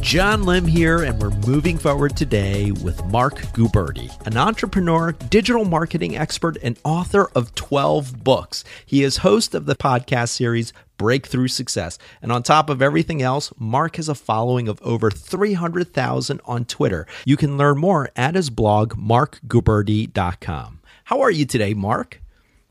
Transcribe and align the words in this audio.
John 0.00 0.44
Lim 0.44 0.66
here, 0.66 1.02
and 1.02 1.20
we're 1.20 1.30
moving 1.46 1.76
forward 1.76 2.16
today 2.16 2.72
with 2.72 3.04
Marc 3.06 3.34
Guberti, 3.52 4.10
an 4.26 4.36
entrepreneur, 4.36 5.12
digital 5.12 5.64
marketing 5.64 6.16
expert, 6.16 6.56
and 6.62 6.78
author 6.84 7.30
of 7.34 7.54
12 7.54 8.24
books. 8.24 8.64
He 8.86 9.02
is 9.02 9.18
host 9.18 9.54
of 9.54 9.66
the 9.66 9.76
podcast 9.76 10.30
series 10.30 10.72
Breakthrough 10.96 11.48
Success. 11.48 11.98
And 12.22 12.32
on 12.32 12.42
top 12.42 12.70
of 12.70 12.80
everything 12.80 13.20
else, 13.20 13.52
Mark 13.58 13.96
has 13.96 14.08
a 14.08 14.14
following 14.14 14.68
of 14.68 14.80
over 14.82 15.10
300,000 15.10 16.40
on 16.44 16.64
Twitter. 16.64 17.06
You 17.26 17.36
can 17.36 17.58
learn 17.58 17.78
more 17.78 18.10
at 18.16 18.34
his 18.34 18.48
blog, 18.50 18.94
marcguberti.com. 18.94 20.80
How 21.04 21.20
are 21.20 21.30
you 21.30 21.44
today, 21.44 21.74
Mark? 21.74 22.20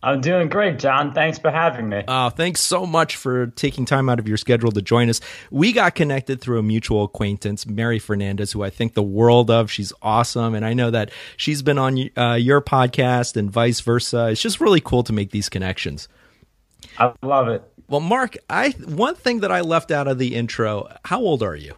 I'm 0.01 0.21
doing 0.21 0.47
great, 0.47 0.79
John. 0.79 1.13
Thanks 1.13 1.37
for 1.37 1.51
having 1.51 1.89
me. 1.89 2.03
Uh, 2.07 2.29
thanks 2.29 2.61
so 2.61 2.85
much 2.85 3.17
for 3.17 3.47
taking 3.47 3.85
time 3.85 4.07
out 4.07 4.17
of 4.17 4.27
your 4.27 4.37
schedule 4.37 4.71
to 4.71 4.81
join 4.81 5.09
us. 5.09 5.19
We 5.51 5.73
got 5.73 5.95
connected 5.95 6.39
through 6.39 6.59
a 6.59 6.63
mutual 6.63 7.03
acquaintance, 7.03 7.65
Mary 7.65 7.99
Fernandez, 7.99 8.53
who 8.53 8.63
I 8.63 8.69
think 8.69 8.93
the 8.93 9.03
world 9.03 9.51
of. 9.51 9.69
She's 9.69 9.91
awesome. 10.01 10.55
And 10.55 10.65
I 10.65 10.73
know 10.73 10.89
that 10.91 11.11
she's 11.35 11.61
been 11.61 11.77
on 11.77 12.09
uh, 12.17 12.35
your 12.35 12.61
podcast 12.61 13.35
and 13.35 13.51
vice 13.51 13.81
versa. 13.81 14.27
It's 14.27 14.41
just 14.41 14.61
really 14.61 14.81
cool 14.81 15.03
to 15.03 15.11
make 15.11 15.31
these 15.31 15.49
connections. 15.49 16.07
I 16.97 17.13
love 17.21 17.49
it. 17.49 17.63
Well, 17.89 17.99
Mark, 17.99 18.37
I 18.49 18.69
one 18.85 19.15
thing 19.15 19.41
that 19.41 19.51
I 19.51 19.61
left 19.61 19.91
out 19.91 20.07
of 20.07 20.17
the 20.17 20.35
intro, 20.35 20.87
how 21.05 21.19
old 21.19 21.43
are 21.43 21.55
you? 21.55 21.75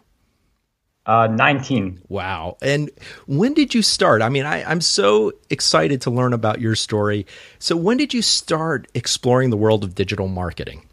Uh, 1.04 1.26
19. 1.26 2.00
Wow. 2.08 2.56
And 2.62 2.88
when 3.26 3.54
did 3.54 3.74
you 3.74 3.82
start? 3.82 4.22
I 4.22 4.28
mean, 4.28 4.46
I, 4.46 4.62
I'm 4.62 4.80
so 4.80 5.32
excited 5.50 6.00
to 6.02 6.10
learn 6.10 6.32
about 6.32 6.60
your 6.60 6.76
story. 6.76 7.26
So, 7.58 7.76
when 7.76 7.96
did 7.96 8.14
you 8.14 8.22
start 8.22 8.86
exploring 8.94 9.50
the 9.50 9.56
world 9.56 9.82
of 9.82 9.96
digital 9.96 10.28
marketing? 10.28 10.86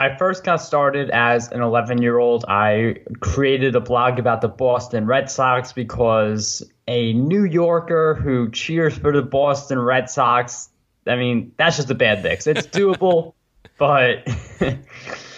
I 0.00 0.16
first 0.16 0.44
got 0.44 0.56
started 0.56 1.10
as 1.10 1.52
an 1.52 1.60
11 1.60 2.00
year 2.00 2.18
old. 2.18 2.46
I 2.48 2.96
created 3.20 3.76
a 3.76 3.80
blog 3.80 4.18
about 4.18 4.40
the 4.40 4.48
Boston 4.48 5.06
Red 5.06 5.30
Sox 5.30 5.72
because 5.72 6.62
a 6.88 7.12
New 7.12 7.44
Yorker 7.44 8.14
who 8.14 8.50
cheers 8.50 8.96
for 8.96 9.12
the 9.12 9.20
Boston 9.20 9.78
Red 9.78 10.08
Sox, 10.08 10.70
I 11.06 11.16
mean, 11.16 11.52
that's 11.58 11.76
just 11.76 11.90
a 11.90 11.94
bad 11.94 12.22
mix. 12.22 12.46
It's 12.46 12.66
doable, 12.66 13.34
but 13.78 14.26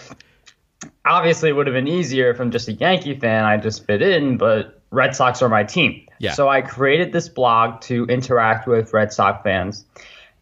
obviously 1.05 1.50
it 1.50 1.53
would 1.53 1.67
have 1.67 1.75
been 1.75 1.89
easier 1.89 2.31
if 2.31 2.41
I'm 2.41 2.50
just 2.50 2.69
a 2.69 2.72
Yankee 2.72 3.19
fan. 3.19 3.45
I 3.45 3.56
just 3.56 3.86
fit 3.86 4.03
in, 4.03 4.36
but 4.36 4.81
Red 4.91 5.17
Sox 5.17 5.42
are 5.42 5.48
my 5.48 5.64
team. 5.64 6.06
Yeah. 6.19 6.33
So 6.33 6.48
I 6.48 6.62
created 6.62 7.12
this 7.12 7.28
blog 7.28 7.81
to 7.83 8.05
interact 8.06 8.69
with 8.69 8.92
Red 8.92 9.12
Sox 9.12 9.42
fans. 9.42 9.84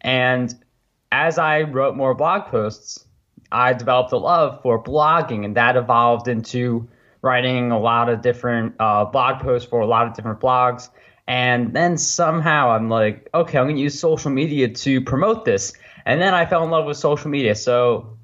And 0.01 0.53
as 1.11 1.37
I 1.37 1.61
wrote 1.61 1.95
more 1.95 2.13
blog 2.13 2.45
posts, 2.45 3.05
I 3.51 3.73
developed 3.73 4.13
a 4.13 4.17
love 4.17 4.61
for 4.61 4.81
blogging, 4.81 5.43
and 5.43 5.57
that 5.57 5.75
evolved 5.75 6.27
into 6.27 6.87
writing 7.21 7.71
a 7.71 7.79
lot 7.79 8.09
of 8.09 8.21
different 8.21 8.75
uh, 8.79 9.05
blog 9.05 9.41
posts 9.41 9.67
for 9.69 9.81
a 9.81 9.85
lot 9.85 10.07
of 10.07 10.13
different 10.13 10.39
blogs. 10.39 10.89
And 11.27 11.73
then 11.73 11.97
somehow 11.97 12.71
I'm 12.71 12.89
like, 12.89 13.29
okay, 13.33 13.57
I'm 13.57 13.65
going 13.65 13.75
to 13.75 13.81
use 13.81 13.99
social 13.99 14.31
media 14.31 14.69
to 14.69 15.01
promote 15.01 15.45
this. 15.45 15.73
And 16.05 16.21
then 16.21 16.33
I 16.33 16.45
fell 16.45 16.63
in 16.63 16.71
love 16.71 16.85
with 16.85 16.97
social 16.97 17.29
media. 17.29 17.55
So 17.55 18.17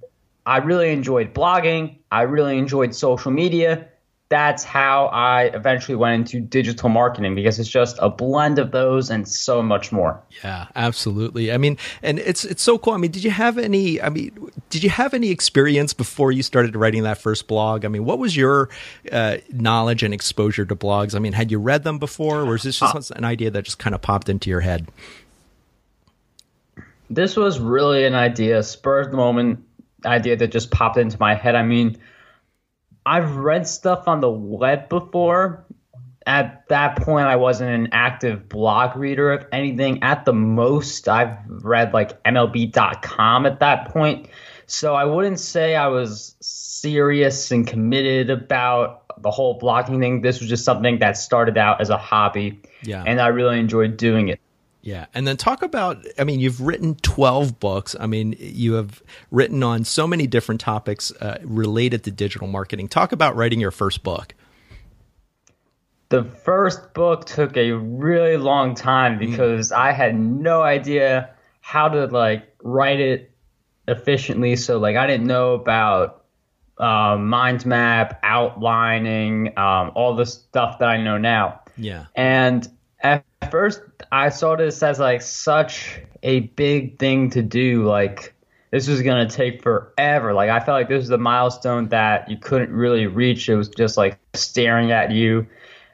I 0.48 0.58
really 0.60 0.92
enjoyed 0.92 1.34
blogging. 1.34 1.98
I 2.10 2.22
really 2.22 2.58
enjoyed 2.58 2.96
social 2.96 3.32
media. 3.32 3.90
That's 4.30 4.64
how 4.64 5.08
I 5.08 5.44
eventually 5.54 5.96
went 5.96 6.16
into 6.16 6.40
digital 6.40 6.88
marketing 6.88 7.36
because 7.36 7.60
it's 7.60 7.70
just 7.70 7.98
a 8.02 8.10
blend 8.10 8.58
of 8.58 8.72
those 8.72 9.10
and 9.10 9.28
so 9.28 9.62
much 9.62 9.92
more. 9.92 10.22
Yeah, 10.44 10.68
absolutely. 10.76 11.52
I 11.52 11.58
mean, 11.58 11.78
and 12.02 12.20
it's 12.20 12.46
it's 12.46 12.62
so 12.62 12.78
cool. 12.78 12.94
I 12.94 12.98
mean, 12.98 13.12
did 13.12 13.26
you 13.26 13.32
have 13.32 13.58
any? 13.58 14.02
I 14.02 14.08
mean, 14.08 14.52
did 14.70 14.84
you 14.84 14.90
have 14.90 15.14
any 15.14 15.32
experience 15.32 15.94
before 15.94 16.32
you 16.32 16.44
started 16.44 16.78
writing 16.78 17.04
that 17.04 17.18
first 17.18 17.48
blog? 17.48 17.84
I 17.84 17.90
mean, 17.90 18.06
what 18.06 18.18
was 18.18 18.36
your 18.36 18.70
uh, 19.12 19.38
knowledge 19.52 20.02
and 20.02 20.14
exposure 20.14 20.66
to 20.66 20.76
blogs? 20.78 21.14
I 21.14 21.20
mean, 21.20 21.34
had 21.34 21.52
you 21.52 21.60
read 21.60 21.84
them 21.84 22.00
before, 22.00 22.40
or 22.40 22.46
was 22.46 22.64
this 22.64 22.80
just 22.80 23.12
uh, 23.12 23.16
an 23.16 23.26
idea 23.26 23.52
that 23.52 23.66
just 23.66 23.80
kind 23.80 23.94
of 23.94 24.02
popped 24.02 24.30
into 24.30 24.50
your 24.50 24.62
head? 24.62 24.88
This 27.10 27.38
was 27.38 27.60
really 27.60 28.06
an 28.06 28.16
idea, 28.16 28.64
spur 28.64 29.00
of 29.00 29.12
the 29.12 29.18
moment 29.18 29.64
idea 30.06 30.36
that 30.36 30.48
just 30.48 30.72
popped 30.72 30.98
into 30.98 31.18
my 31.20 31.36
head. 31.36 31.56
I 31.56 31.64
mean, 31.64 31.98
I've 33.06 33.36
read 33.36 33.68
stuff 33.68 34.08
on 34.08 34.20
the 34.20 34.30
web 34.30 34.90
before. 34.90 35.66
At 36.26 36.68
that 36.68 36.98
point, 36.98 37.28
I 37.28 37.38
wasn't 37.38 37.70
an 37.70 37.90
active 37.94 38.50
blog 38.50 38.98
reader 38.98 39.32
of 39.32 39.46
anything. 39.54 40.04
At 40.04 40.26
the 40.26 40.34
most, 40.34 41.08
I've 41.08 41.38
read 41.48 41.94
like 41.94 42.22
MLB.com 42.24 43.46
at 43.46 43.62
that 43.62 43.94
point. 43.94 44.28
So 44.66 44.94
I 44.94 45.06
wouldn't 45.06 45.40
say 45.40 45.76
I 45.76 45.88
was 45.88 46.36
serious 46.42 47.52
and 47.52 47.66
committed 47.66 48.30
about 48.30 49.06
the 49.22 49.32
whole 49.32 49.58
blogging 49.58 50.02
thing. 50.02 50.22
This 50.22 50.42
was 50.42 50.50
just 50.50 50.66
something 50.66 51.00
that 51.00 51.16
started 51.16 51.58
out 51.58 51.80
as 51.80 51.90
a 51.90 51.98
hobby. 51.98 52.62
Yeah. 52.84 53.04
And 53.08 53.22
I 53.22 53.28
really 53.28 53.60
enjoyed 53.60 53.96
doing 53.96 54.28
it. 54.28 54.42
Yeah. 54.88 55.08
And 55.14 55.28
then 55.28 55.36
talk 55.36 55.64
about, 55.64 55.98
I 56.18 56.24
mean, 56.24 56.40
you've 56.40 56.62
written 56.62 56.96
12 56.96 57.60
books. 57.60 57.94
I 58.00 58.08
mean, 58.08 58.38
you 58.40 58.76
have 58.76 59.04
written 59.32 59.62
on 59.62 59.84
so 59.84 60.08
many 60.08 60.28
different 60.28 60.62
topics 60.62 61.12
uh, 61.20 61.40
related 61.44 62.06
to 62.06 62.12
digital 62.12 62.48
marketing. 62.48 62.88
Talk 62.88 63.12
about 63.12 63.36
writing 63.36 63.60
your 63.60 63.72
first 63.72 64.02
book. 64.02 64.34
The 66.08 66.24
first 66.24 66.94
book 66.94 67.26
took 67.26 67.58
a 67.58 67.74
really 67.74 68.38
long 68.38 68.76
time 68.76 69.18
mm. 69.18 69.30
because 69.30 69.72
mm. 69.72 69.76
I 69.76 69.92
had 69.92 70.18
no 70.18 70.62
idea 70.62 71.32
how 71.60 71.90
to 71.90 72.06
like 72.06 72.48
write 72.64 73.02
it 73.02 73.32
efficiently. 73.90 74.56
So 74.56 74.78
like 74.78 74.96
I 74.96 75.06
didn't 75.06 75.28
know 75.28 75.56
about 75.56 76.24
uh, 76.78 77.18
mind 77.20 77.66
map, 77.66 78.22
outlining, 78.24 79.48
um, 79.58 79.92
all 79.96 80.16
the 80.16 80.26
stuff 80.26 80.80
that 80.80 80.88
I 80.88 80.96
know 80.96 81.18
now. 81.18 81.60
Yeah. 81.76 82.06
And 82.16 82.66
at 83.02 83.26
first 83.50 83.82
I 84.12 84.30
saw 84.30 84.56
this 84.56 84.82
as 84.84 85.00
like 85.00 85.22
such 85.22 86.02
a 86.24 86.42
big 86.42 87.00
thing 87.00 87.30
to 87.32 87.42
do. 87.42 87.86
Like 87.86 88.34
this 88.72 88.88
was 88.88 89.02
gonna 89.02 89.30
take 89.30 89.62
forever. 89.62 90.34
Like 90.34 90.50
I 90.50 90.60
felt 90.60 90.76
like 90.76 90.90
this 90.90 91.00
was 91.00 91.10
the 91.10 91.18
milestone 91.18 91.90
that 91.90 92.30
you 92.30 92.38
couldn't 92.38 92.72
really 92.72 93.08
reach. 93.08 93.50
It 93.50 93.56
was 93.56 93.70
just 93.70 93.98
like 93.98 94.18
staring 94.34 94.92
at 94.92 95.12
you 95.12 95.48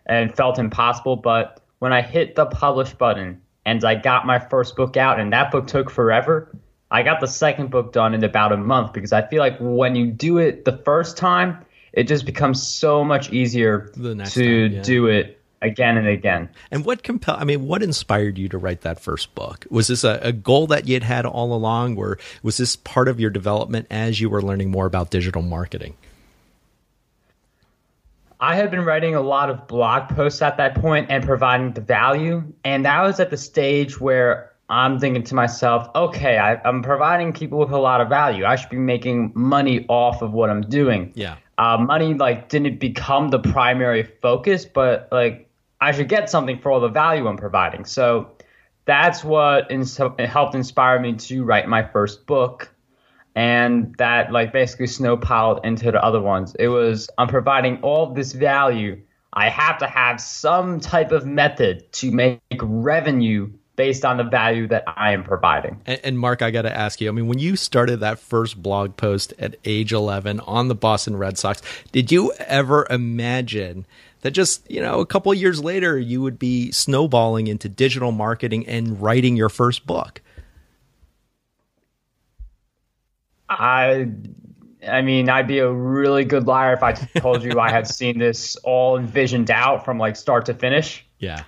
and 0.06 0.36
felt 0.36 0.60
impossible. 0.60 1.16
But 1.16 1.62
when 1.80 1.94
I 1.94 2.02
hit 2.02 2.36
the 2.36 2.46
publish 2.46 2.94
button 2.94 3.42
and 3.66 3.84
I 3.84 3.96
got 3.96 4.26
my 4.26 4.40
first 4.40 4.76
book 4.76 4.98
out 4.98 5.20
and 5.20 5.32
that 5.34 5.52
book 5.52 5.68
took 5.68 5.90
forever, 5.90 6.56
I 6.92 7.04
got 7.04 7.20
the 7.20 7.28
second 7.28 7.72
book 7.72 7.94
done 7.94 8.14
in 8.14 8.24
about 8.24 8.52
a 8.52 8.58
month 8.58 8.94
because 8.94 9.14
I 9.14 9.28
feel 9.28 9.40
like 9.40 9.58
when 9.60 9.96
you 9.96 10.08
do 10.08 10.38
it 10.38 10.66
the 10.66 10.78
first 10.78 11.18
time, 11.18 11.66
it 11.92 12.08
just 12.08 12.26
becomes 12.26 12.62
so 12.62 13.04
much 13.04 13.32
easier 13.32 13.92
to 13.96 14.16
time, 14.16 14.74
yeah. 14.74 14.82
do 14.82 15.08
it 15.08 15.43
again 15.64 15.98
and 15.98 16.08
again. 16.08 16.50
And 16.70 16.86
what 16.86 17.02
compel? 17.04 17.36
I 17.38 17.44
mean, 17.44 17.68
what 17.68 17.82
inspired 17.82 18.38
you 18.38 18.50
to 18.50 18.58
write 18.58 18.82
that 18.82 19.00
first 19.00 19.34
book? 19.34 19.66
Was 19.70 19.88
this 19.88 20.04
a, 20.04 20.20
a 20.22 20.32
goal 20.32 20.68
that 20.68 20.88
you'd 20.88 21.04
had 21.04 21.26
all 21.26 21.54
along, 21.54 21.98
or 21.98 22.20
was 22.44 22.58
this 22.58 22.76
part 22.76 23.08
of 23.08 23.20
your 23.20 23.30
development 23.30 23.88
as 23.90 24.22
you 24.22 24.30
were 24.30 24.42
learning 24.42 24.70
more 24.70 24.86
about 24.86 25.10
digital 25.10 25.42
marketing? 25.42 25.96
I 28.40 28.56
had 28.56 28.72
been 28.72 28.84
writing 28.84 29.16
a 29.16 29.22
lot 29.22 29.50
of 29.50 29.68
blog 29.68 30.10
posts 30.10 30.42
at 30.42 30.58
that 30.58 30.76
point 30.76 31.08
and 31.10 31.24
providing 31.24 31.72
the 31.72 31.82
value, 31.82 32.44
and 32.66 32.86
that 32.86 33.02
was 33.02 33.20
at 33.22 33.30
the 33.30 33.38
stage 33.38 34.02
where 34.02 34.52
I'm 34.70 35.00
thinking 35.00 35.24
to 35.24 35.36
myself, 35.36 35.88
okay, 35.96 36.38
I, 36.38 36.60
am 36.68 36.84
providing 36.84 37.32
people 37.32 37.60
with 37.60 37.72
a 37.72 37.78
lot 37.78 38.02
of 38.02 38.10
value. 38.10 38.46
I 38.46 38.56
should 38.56 38.70
be 38.70 38.78
making 38.78 39.32
money 39.36 39.86
off 39.88 40.22
of 40.22 40.34
what 40.34 40.50
I'm 40.50 40.62
doing. 40.62 41.14
Yeah. 41.16 41.36
Uh, 41.58 41.78
money 41.78 42.14
like 42.16 42.50
didn't 42.50 42.80
become 42.80 43.30
the 43.30 43.40
primary 43.40 44.04
focus, 44.04 44.66
but 44.66 45.08
like 45.12 45.48
I 45.84 45.92
should 45.92 46.08
get 46.08 46.30
something 46.30 46.60
for 46.60 46.72
all 46.72 46.80
the 46.80 46.88
value 46.88 47.28
I'm 47.28 47.36
providing. 47.36 47.84
So 47.84 48.32
that's 48.86 49.22
what 49.22 49.70
ins- 49.70 49.98
helped 49.98 50.56
inspire 50.56 50.98
me 50.98 51.14
to 51.14 51.44
write 51.44 51.68
my 51.68 51.84
first 51.84 52.26
book. 52.26 52.74
And 53.36 53.94
that 53.98 54.32
like 54.32 54.54
basically 54.54 54.88
snowpiled 54.88 55.66
into 55.66 55.92
the 55.92 56.02
other 56.02 56.22
ones. 56.22 56.56
It 56.58 56.70
was 56.70 57.10
I'm 57.18 57.28
providing 57.28 57.82
all 57.82 58.14
this 58.14 58.32
value. 58.32 59.02
I 59.34 59.50
have 59.50 59.78
to 59.80 59.88
have 59.88 60.22
some 60.22 60.80
type 60.80 61.12
of 61.12 61.26
method 61.26 61.92
to 61.94 62.12
make 62.12 62.40
revenue 62.62 63.52
based 63.76 64.06
on 64.06 64.18
the 64.18 64.24
value 64.24 64.68
that 64.68 64.84
I 64.88 65.14
am 65.14 65.24
providing. 65.24 65.82
And, 65.86 66.00
and 66.04 66.20
Mark, 66.20 66.42
I 66.42 66.52
got 66.52 66.64
to 66.64 66.76
ask 66.76 67.02
you. 67.02 67.10
I 67.10 67.12
mean, 67.12 67.28
when 67.28 67.40
you 67.40 67.56
started 67.56 68.00
that 68.02 68.20
first 68.20 68.62
blog 68.62 68.98
post 68.98 69.34
at 69.40 69.56
age 69.66 69.92
11 69.92 70.40
on 70.42 70.68
the 70.68 70.76
Boston 70.76 71.18
Red 71.18 71.38
Sox, 71.38 71.62
did 71.92 72.12
you 72.12 72.32
ever 72.40 72.86
imagine 72.90 73.86
that 74.22 74.32
just 74.32 74.70
you 74.70 74.82
know 74.82 75.00
a 75.00 75.06
couple 75.06 75.34
years 75.34 75.64
later 75.64 76.00
you 76.00 76.22
would 76.22 76.40
be 76.40 76.72
snowballing 76.72 77.48
into 77.48 77.70
digital 77.70 78.12
marketing 78.12 78.66
and 78.68 79.02
writing 79.02 79.36
your 79.36 79.50
first 79.50 79.86
book 79.86 80.22
i 83.50 84.08
I 84.88 85.02
mean, 85.02 85.30
I'd 85.30 85.48
be 85.48 85.60
a 85.60 85.72
really 85.72 86.26
good 86.26 86.46
liar 86.46 86.74
if 86.74 86.84
I 86.84 86.92
told 86.92 87.44
you 87.44 87.60
I 87.60 87.72
had 87.72 87.88
seen 87.88 88.20
this 88.20 88.56
all 88.58 88.98
envisioned 88.98 89.50
out 89.50 89.86
from 89.86 89.98
like 89.98 90.16
start 90.16 90.46
to 90.48 90.54
finish. 90.54 91.06
Yeah. 91.20 91.44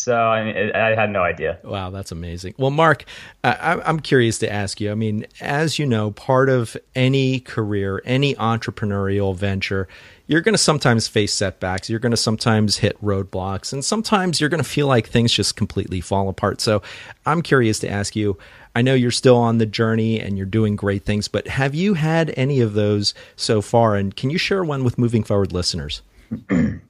So 0.00 0.16
I, 0.16 0.44
mean, 0.44 0.72
I 0.74 0.94
had 0.94 1.10
no 1.10 1.22
idea. 1.22 1.58
Wow, 1.62 1.90
that's 1.90 2.10
amazing. 2.10 2.54
Well, 2.56 2.70
Mark, 2.70 3.04
I, 3.44 3.82
I'm 3.84 4.00
curious 4.00 4.38
to 4.38 4.50
ask 4.50 4.80
you. 4.80 4.90
I 4.90 4.94
mean, 4.94 5.26
as 5.42 5.78
you 5.78 5.84
know, 5.84 6.10
part 6.10 6.48
of 6.48 6.74
any 6.94 7.40
career, 7.40 8.00
any 8.06 8.34
entrepreneurial 8.36 9.36
venture, 9.36 9.88
you're 10.26 10.40
going 10.40 10.54
to 10.54 10.58
sometimes 10.58 11.06
face 11.06 11.34
setbacks. 11.34 11.90
You're 11.90 11.98
going 11.98 12.12
to 12.12 12.16
sometimes 12.16 12.78
hit 12.78 12.98
roadblocks, 13.04 13.74
and 13.74 13.84
sometimes 13.84 14.40
you're 14.40 14.48
going 14.48 14.62
to 14.62 14.68
feel 14.68 14.86
like 14.86 15.06
things 15.06 15.34
just 15.34 15.54
completely 15.54 16.00
fall 16.00 16.30
apart. 16.30 16.62
So, 16.62 16.80
I'm 17.26 17.42
curious 17.42 17.78
to 17.80 17.90
ask 17.90 18.16
you. 18.16 18.38
I 18.74 18.82
know 18.82 18.94
you're 18.94 19.10
still 19.10 19.36
on 19.36 19.58
the 19.58 19.66
journey 19.66 20.20
and 20.20 20.36
you're 20.36 20.46
doing 20.46 20.76
great 20.76 21.04
things, 21.04 21.26
but 21.26 21.48
have 21.48 21.74
you 21.74 21.94
had 21.94 22.32
any 22.36 22.60
of 22.60 22.74
those 22.74 23.14
so 23.34 23.60
far? 23.60 23.96
And 23.96 24.14
can 24.14 24.30
you 24.30 24.38
share 24.38 24.62
one 24.62 24.84
with 24.84 24.96
moving 24.96 25.24
forward 25.24 25.52
listeners? 25.52 26.02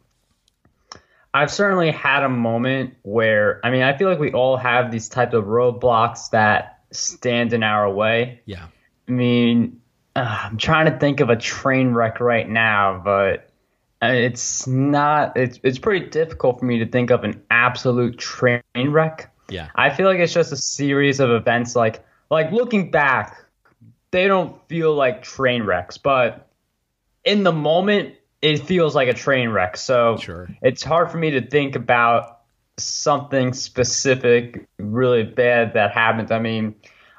I've 1.33 1.51
certainly 1.51 1.91
had 1.91 2.25
a 2.25 2.29
moment 2.29 2.95
where 3.03 3.61
I 3.65 3.71
mean 3.71 3.83
I 3.83 3.97
feel 3.97 4.09
like 4.09 4.19
we 4.19 4.33
all 4.33 4.57
have 4.57 4.91
these 4.91 5.09
types 5.09 5.35
of 5.35 5.45
roadblocks 5.45 6.31
that 6.31 6.81
stand 6.93 7.53
in 7.53 7.63
our 7.63 7.91
way. 7.91 8.41
Yeah. 8.47 8.67
I 9.09 9.13
mean, 9.13 9.81
uh, 10.17 10.39
I'm 10.45 10.57
trying 10.57 10.87
to 10.87 10.99
think 10.99 11.21
of 11.21 11.31
a 11.31 11.37
train 11.37 11.95
wreck 11.95 12.21
right 12.21 12.49
now, 12.49 13.01
but 13.05 13.51
uh, 14.03 14.07
it's 14.07 14.67
not. 14.67 15.37
It's 15.37 15.61
it's 15.63 15.79
pretty 15.79 16.07
difficult 16.07 16.61
for 16.61 16.65
me 16.65 16.79
to 16.79 16.87
think 16.87 17.11
of 17.11 17.25
an 17.25 17.43
absolute 17.51 18.19
train 18.19 18.63
wreck. 18.75 19.33
Yeah. 19.49 19.69
I 19.75 19.91
feel 19.91 20.07
like 20.07 20.19
it's 20.19 20.33
just 20.33 20.53
a 20.53 20.57
series 20.57 21.21
of 21.21 21.31
events. 21.31 21.77
Like 21.77 22.05
like 22.31 22.51
looking 22.51 22.91
back, 22.91 23.45
they 24.11 24.27
don't 24.27 24.57
feel 24.69 24.95
like 24.95 25.23
train 25.23 25.65
wrecks, 25.65 25.99
but 25.99 26.49
in 27.25 27.43
the 27.43 27.53
moment 27.53 28.15
it 28.43 28.59
feels 28.67 28.95
like 28.95 29.09
a 29.09 29.15
train 29.15 29.51
wreck. 29.51 29.77
So 29.77 30.17
sure. 30.17 30.49
it's 30.63 30.83
hard 30.83 31.11
for 31.11 31.19
me 31.19 31.31
to 31.33 31.47
think 31.47 31.77
about 31.77 32.41
something 32.79 33.53
specific 33.53 34.67
really 34.79 35.23
bad 35.23 35.75
that 35.75 35.93
happened. 35.93 36.33
I 36.33 36.39
mean, 36.39 36.75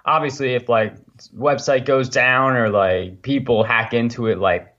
obviously 0.05 0.55
if 0.55 0.69
like 0.69 0.95
website 1.37 1.85
goes 1.85 2.09
down 2.09 2.55
or 2.55 2.69
like 2.69 3.21
people 3.21 3.63
hack 3.63 3.93
into 3.93 4.27
it 4.27 4.39
like 4.39 4.70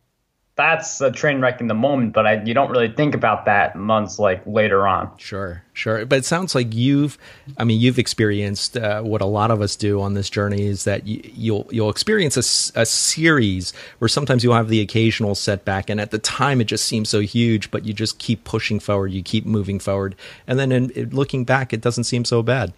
that's 0.55 1.01
a 1.01 1.11
train 1.11 1.41
wreck 1.41 1.63
in 1.63 1.67
the 1.67 1.75
moment, 1.75 2.13
but 2.13 2.27
I, 2.27 2.43
you 2.43 2.53
don't 2.53 2.71
really 2.71 2.93
think 2.93 3.15
about 3.15 3.47
that 3.47 3.75
months 3.75 4.19
like 4.19 4.43
later 4.47 4.87
on. 4.87 5.11
Sure, 5.17 5.63
sure. 5.73 6.05
But 6.05 6.19
it 6.19 6.25
sounds 6.27 6.55
like 6.55 6.75
you've, 6.75 7.17
I 7.57 7.65
mean, 7.65 7.81
you've 7.81 7.99
experienced 7.99 8.77
uh, 8.77 9.01
what 9.01 9.23
a 9.23 9.27
lot 9.27 9.51
of 9.51 9.63
us 9.63 9.77
do 9.77 10.03
on 10.03 10.13
this 10.13 10.29
journey 10.29 10.67
is 10.67 10.85
that 10.85 11.07
you, 11.07 11.23
you'll 11.35 11.69
you'll 11.71 11.89
experience 11.89 12.37
a, 12.37 12.81
a 12.81 12.85
series 12.85 13.73
where 13.99 14.09
sometimes 14.09 14.45
you'll 14.45 14.55
have 14.55 14.69
the 14.69 14.83
occasional 14.83 15.35
setback, 15.35 15.89
and 15.89 15.99
at 15.99 16.11
the 16.11 16.19
time 16.19 16.61
it 16.61 16.65
just 16.65 16.85
seems 16.85 17.09
so 17.09 17.21
huge, 17.21 17.71
but 17.71 17.87
you 17.87 17.95
just 17.95 18.19
keep 18.19 18.45
pushing 18.45 18.79
forward, 18.79 19.09
you 19.09 19.23
keep 19.23 19.47
moving 19.47 19.79
forward, 19.79 20.15
and 20.47 20.59
then 20.59 20.71
in, 20.71 20.91
in 20.91 21.11
looking 21.11 21.45
back, 21.45 21.73
it 21.73 21.81
doesn't 21.81 22.05
seem 22.05 22.27
so 22.27 22.43
bad. 22.43 22.75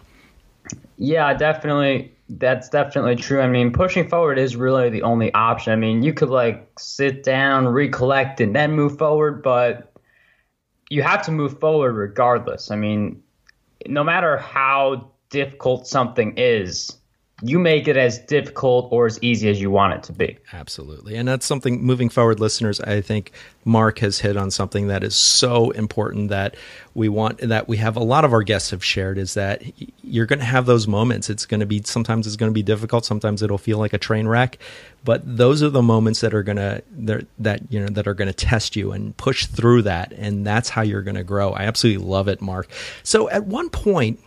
Yeah, 0.97 1.33
definitely 1.33 2.15
that's 2.27 2.69
definitely 2.69 3.15
true. 3.15 3.41
I 3.41 3.47
mean, 3.47 3.71
pushing 3.71 4.07
forward 4.07 4.39
is 4.39 4.55
really 4.55 4.89
the 4.89 5.03
only 5.03 5.33
option. 5.33 5.73
I 5.73 5.75
mean, 5.75 6.01
you 6.01 6.13
could 6.13 6.29
like 6.29 6.67
sit 6.79 7.23
down, 7.23 7.67
recollect, 7.67 8.41
and 8.41 8.55
then 8.55 8.71
move 8.71 8.97
forward, 8.97 9.43
but 9.43 9.93
you 10.89 11.03
have 11.03 11.23
to 11.25 11.31
move 11.31 11.59
forward 11.59 11.93
regardless. 11.93 12.71
I 12.71 12.75
mean, 12.75 13.21
no 13.87 14.03
matter 14.03 14.37
how 14.37 15.11
difficult 15.29 15.87
something 15.87 16.33
is, 16.37 16.97
you 17.45 17.59
make 17.59 17.87
it 17.87 17.95
as 17.95 18.17
difficult 18.17 18.87
or 18.91 19.05
as 19.05 19.21
easy 19.21 19.49
as 19.49 19.61
you 19.61 19.69
want 19.69 19.93
it 19.93 20.01
to 20.03 20.11
be. 20.11 20.37
Absolutely. 20.51 21.15
And 21.15 21.27
that's 21.27 21.45
something 21.45 21.83
moving 21.83 22.09
forward, 22.09 22.39
listeners, 22.39 22.81
I 22.81 23.01
think 23.01 23.31
Mark 23.63 23.99
has 23.99 24.19
hit 24.19 24.35
on 24.35 24.49
something 24.49 24.87
that 24.87 25.03
is 25.03 25.15
so 25.15 25.69
important 25.71 26.29
that 26.29 26.55
we 26.95 27.07
want, 27.07 27.37
that 27.39 27.67
we 27.67 27.77
have 27.77 27.97
a 27.97 28.03
lot 28.03 28.25
of 28.25 28.33
our 28.33 28.41
guests 28.41 28.71
have 28.71 28.83
shared 28.83 29.17
is 29.17 29.35
that 29.35 29.61
you're 30.03 30.25
going 30.25 30.39
to 30.39 30.45
have 30.45 30.65
those 30.65 30.87
moments. 30.87 31.29
It's 31.29 31.45
going 31.45 31.59
to 31.59 31.65
be, 31.65 31.83
sometimes 31.83 32.25
it's 32.25 32.35
going 32.35 32.49
to 32.49 32.53
be 32.53 32.63
difficult. 32.63 33.05
Sometimes 33.05 33.43
it'll 33.43 33.57
feel 33.57 33.77
like 33.77 33.93
a 33.93 33.99
train 33.99 34.27
wreck, 34.27 34.57
but 35.03 35.21
those 35.25 35.61
are 35.61 35.69
the 35.69 35.83
moments 35.83 36.21
that 36.21 36.33
are 36.33 36.43
going 36.43 36.57
to, 36.57 36.81
that, 37.37 37.71
you 37.71 37.79
know, 37.79 37.87
that 37.87 38.07
are 38.07 38.15
going 38.15 38.27
to 38.27 38.33
test 38.33 38.75
you 38.75 38.91
and 38.91 39.15
push 39.17 39.45
through 39.45 39.83
that. 39.83 40.13
And 40.13 40.47
that's 40.47 40.69
how 40.69 40.81
you're 40.81 41.03
going 41.03 41.15
to 41.15 41.23
grow. 41.23 41.51
I 41.51 41.63
absolutely 41.63 42.05
love 42.05 42.27
it, 42.27 42.41
Mark. 42.41 42.69
So 43.03 43.29
at 43.29 43.45
one 43.45 43.69
point, 43.69 44.19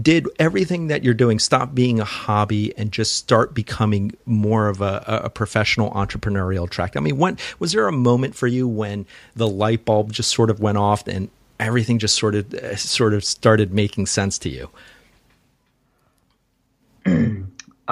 did 0.00 0.26
everything 0.38 0.86
that 0.86 1.04
you're 1.04 1.14
doing 1.14 1.38
stop 1.38 1.74
being 1.74 2.00
a 2.00 2.04
hobby 2.04 2.76
and 2.78 2.90
just 2.92 3.14
start 3.14 3.52
becoming 3.54 4.12
more 4.24 4.68
of 4.68 4.80
a, 4.80 5.22
a, 5.24 5.30
professional 5.30 5.90
entrepreneurial 5.90 6.68
track? 6.68 6.96
I 6.96 7.00
mean, 7.00 7.18
when 7.18 7.36
was 7.58 7.72
there 7.72 7.86
a 7.86 7.92
moment 7.92 8.34
for 8.34 8.46
you 8.46 8.66
when 8.66 9.06
the 9.36 9.48
light 9.48 9.84
bulb 9.84 10.12
just 10.12 10.30
sort 10.30 10.48
of 10.50 10.60
went 10.60 10.78
off 10.78 11.06
and 11.06 11.28
everything 11.60 11.98
just 11.98 12.16
sort 12.16 12.34
of 12.34 12.54
uh, 12.54 12.76
sort 12.76 13.12
of 13.12 13.24
started 13.24 13.72
making 13.72 14.06
sense 14.06 14.38
to 14.38 14.48
you? 14.48 14.70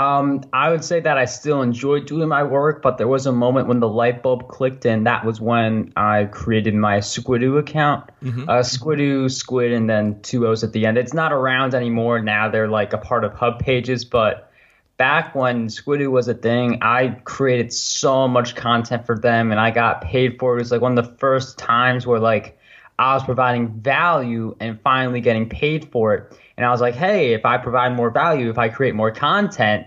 Um, 0.00 0.44
I 0.55 0.70
would 0.70 0.82
say 0.82 1.00
that 1.00 1.19
I 1.19 1.26
still 1.26 1.61
enjoy 1.61 2.00
doing 2.00 2.26
my 2.26 2.43
work, 2.43 2.81
but 2.81 2.97
there 2.97 3.06
was 3.06 3.26
a 3.26 3.32
moment 3.32 3.69
when 3.69 3.81
the 3.81 3.88
light 3.88 4.23
bulb 4.23 4.49
clicked, 4.49 4.87
and 4.87 5.06
that 5.06 5.26
was 5.26 5.43
when 5.43 5.93
I 5.94 6.25
created 6.25 6.75
my 6.75 7.00
Squidoo 7.00 7.58
account. 7.58 8.08
Mm-hmm. 8.25 8.49
Uh, 8.49 8.61
Squidoo, 8.61 9.31
Squid, 9.31 9.73
and 9.73 9.91
then 9.91 10.23
two 10.23 10.47
O's 10.47 10.64
at 10.64 10.73
the 10.73 10.87
end. 10.87 10.97
It's 10.97 11.12
not 11.12 11.35
around 11.35 11.75
anymore 11.75 12.19
now. 12.23 12.49
They're 12.49 12.67
like 12.67 12.94
a 12.94 12.99
part 12.99 13.25
of 13.25 13.35
Hub 13.35 13.58
Pages, 13.58 14.06
but 14.06 14.50
back 14.97 15.35
when 15.35 15.67
Squidoo 15.67 16.11
was 16.11 16.29
a 16.29 16.35
thing, 16.35 16.79
I 16.81 17.08
created 17.25 17.70
so 17.70 18.26
much 18.26 18.56
content 18.56 19.05
for 19.05 19.19
them, 19.19 19.50
and 19.50 19.61
I 19.61 19.70
got 19.70 20.00
paid 20.00 20.38
for 20.38 20.55
it. 20.55 20.61
It 20.61 20.62
was 20.62 20.73
like 20.73 20.81
one 20.81 20.97
of 20.97 21.05
the 21.05 21.12
first 21.19 21.58
times 21.58 22.06
where 22.06 22.20
like 22.20 22.58
I 22.99 23.12
was 23.12 23.25
providing 23.25 23.69
value 23.69 24.56
and 24.61 24.81
finally 24.81 25.20
getting 25.20 25.50
paid 25.50 25.91
for 25.91 26.14
it. 26.14 26.38
And 26.56 26.67
I 26.67 26.70
was 26.70 26.81
like, 26.82 26.94
hey, 26.94 27.32
if 27.32 27.47
I 27.47 27.56
provide 27.56 27.97
more 27.97 28.11
value, 28.11 28.50
if 28.50 28.58
I 28.58 28.69
create 28.69 28.94
more 28.94 29.11
content, 29.11 29.87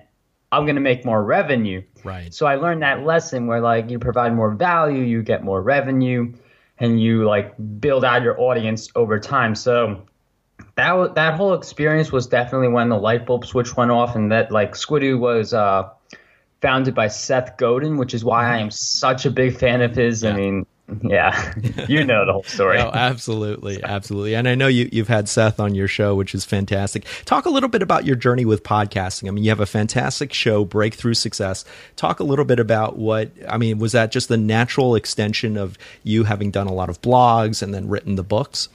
I'm 0.54 0.66
going 0.66 0.76
to 0.76 0.82
make 0.82 1.04
more 1.04 1.24
revenue. 1.24 1.82
Right. 2.04 2.34
So 2.34 2.46
I 2.46 2.56
learned 2.56 2.84
that 2.84 3.04
lesson 3.04 3.48
where 3.48 3.60
like 3.60 3.90
you 3.90 3.98
provide 3.98 4.36
more 4.36 4.52
value, 4.52 5.02
you 5.02 5.24
get 5.24 5.44
more 5.44 5.62
revenue, 5.62 6.32
and 6.78 7.02
you 7.02 7.26
like 7.26 7.56
build 7.80 8.06
out 8.06 8.22
your 8.22 8.40
audience 8.40 8.90
over 8.96 9.20
time. 9.20 9.56
So 9.56 10.04
that 10.76 11.16
that 11.16 11.34
whole 11.36 11.56
experience 11.56 12.12
was 12.12 12.28
definitely 12.28 12.68
when 12.68 12.90
the 12.90 12.98
light 12.98 13.26
bulb 13.26 13.46
switch 13.46 13.76
went 13.76 13.90
off, 13.90 14.16
and 14.16 14.32
that 14.32 14.52
like 14.52 14.74
Squidoo 14.74 15.20
was 15.20 15.54
uh, 15.54 15.90
founded 16.62 16.94
by 16.94 17.08
Seth 17.08 17.58
Godin, 17.58 17.98
which 17.98 18.14
is 18.14 18.24
why 18.24 18.54
I 18.54 18.60
am 18.60 18.70
such 18.70 19.26
a 19.26 19.32
big 19.32 19.58
fan 19.58 19.82
of 19.82 19.96
his. 19.96 20.22
Yeah. 20.22 20.32
I 20.32 20.34
mean, 20.34 20.66
yeah, 21.02 21.54
you 21.88 22.04
know 22.04 22.26
the 22.26 22.34
whole 22.34 22.44
story. 22.44 22.78
no, 22.78 22.92
absolutely, 22.94 23.82
absolutely. 23.82 24.36
And 24.36 24.48
I 24.48 24.56
know 24.56 24.68
you, 24.68 24.90
you've 24.92 25.08
had 25.08 25.30
Seth 25.30 25.60
on 25.60 25.76
your 25.76 25.88
show, 25.88 26.14
which 26.16 26.36
is 26.36 26.44
fantastic. 26.44 27.06
Talk 27.26 27.46
a 27.46 27.50
little 27.50 27.70
bit 27.70 27.82
about 27.82 28.06
your 28.06 28.16
journey 28.16 28.44
with 28.44 28.64
podcasting. 28.64 29.28
I 29.28 29.32
mean, 29.32 29.44
you 29.44 29.50
have 29.50 29.62
a 29.62 29.66
fantastic 29.66 30.34
show, 30.34 30.66
Breakthrough 30.66 31.14
Success. 31.14 31.64
Talk 31.96 32.20
a 32.20 32.24
little 32.24 32.46
bit 32.46 32.60
about 32.60 32.98
what, 32.98 33.32
I 33.48 33.58
mean, 33.58 33.80
was 33.80 33.94
that 33.94 34.12
just 34.12 34.28
the 34.28 34.38
natural 34.38 34.96
extension 34.96 35.58
of 35.58 35.78
you 36.04 36.26
having 36.26 36.52
done 36.52 36.68
a 36.68 36.74
lot 36.74 36.90
of 36.90 37.02
blogs 37.02 37.64
and 37.64 37.74
then 37.74 37.88
written 37.88 38.16
the 38.16 38.24
books? 38.24 38.68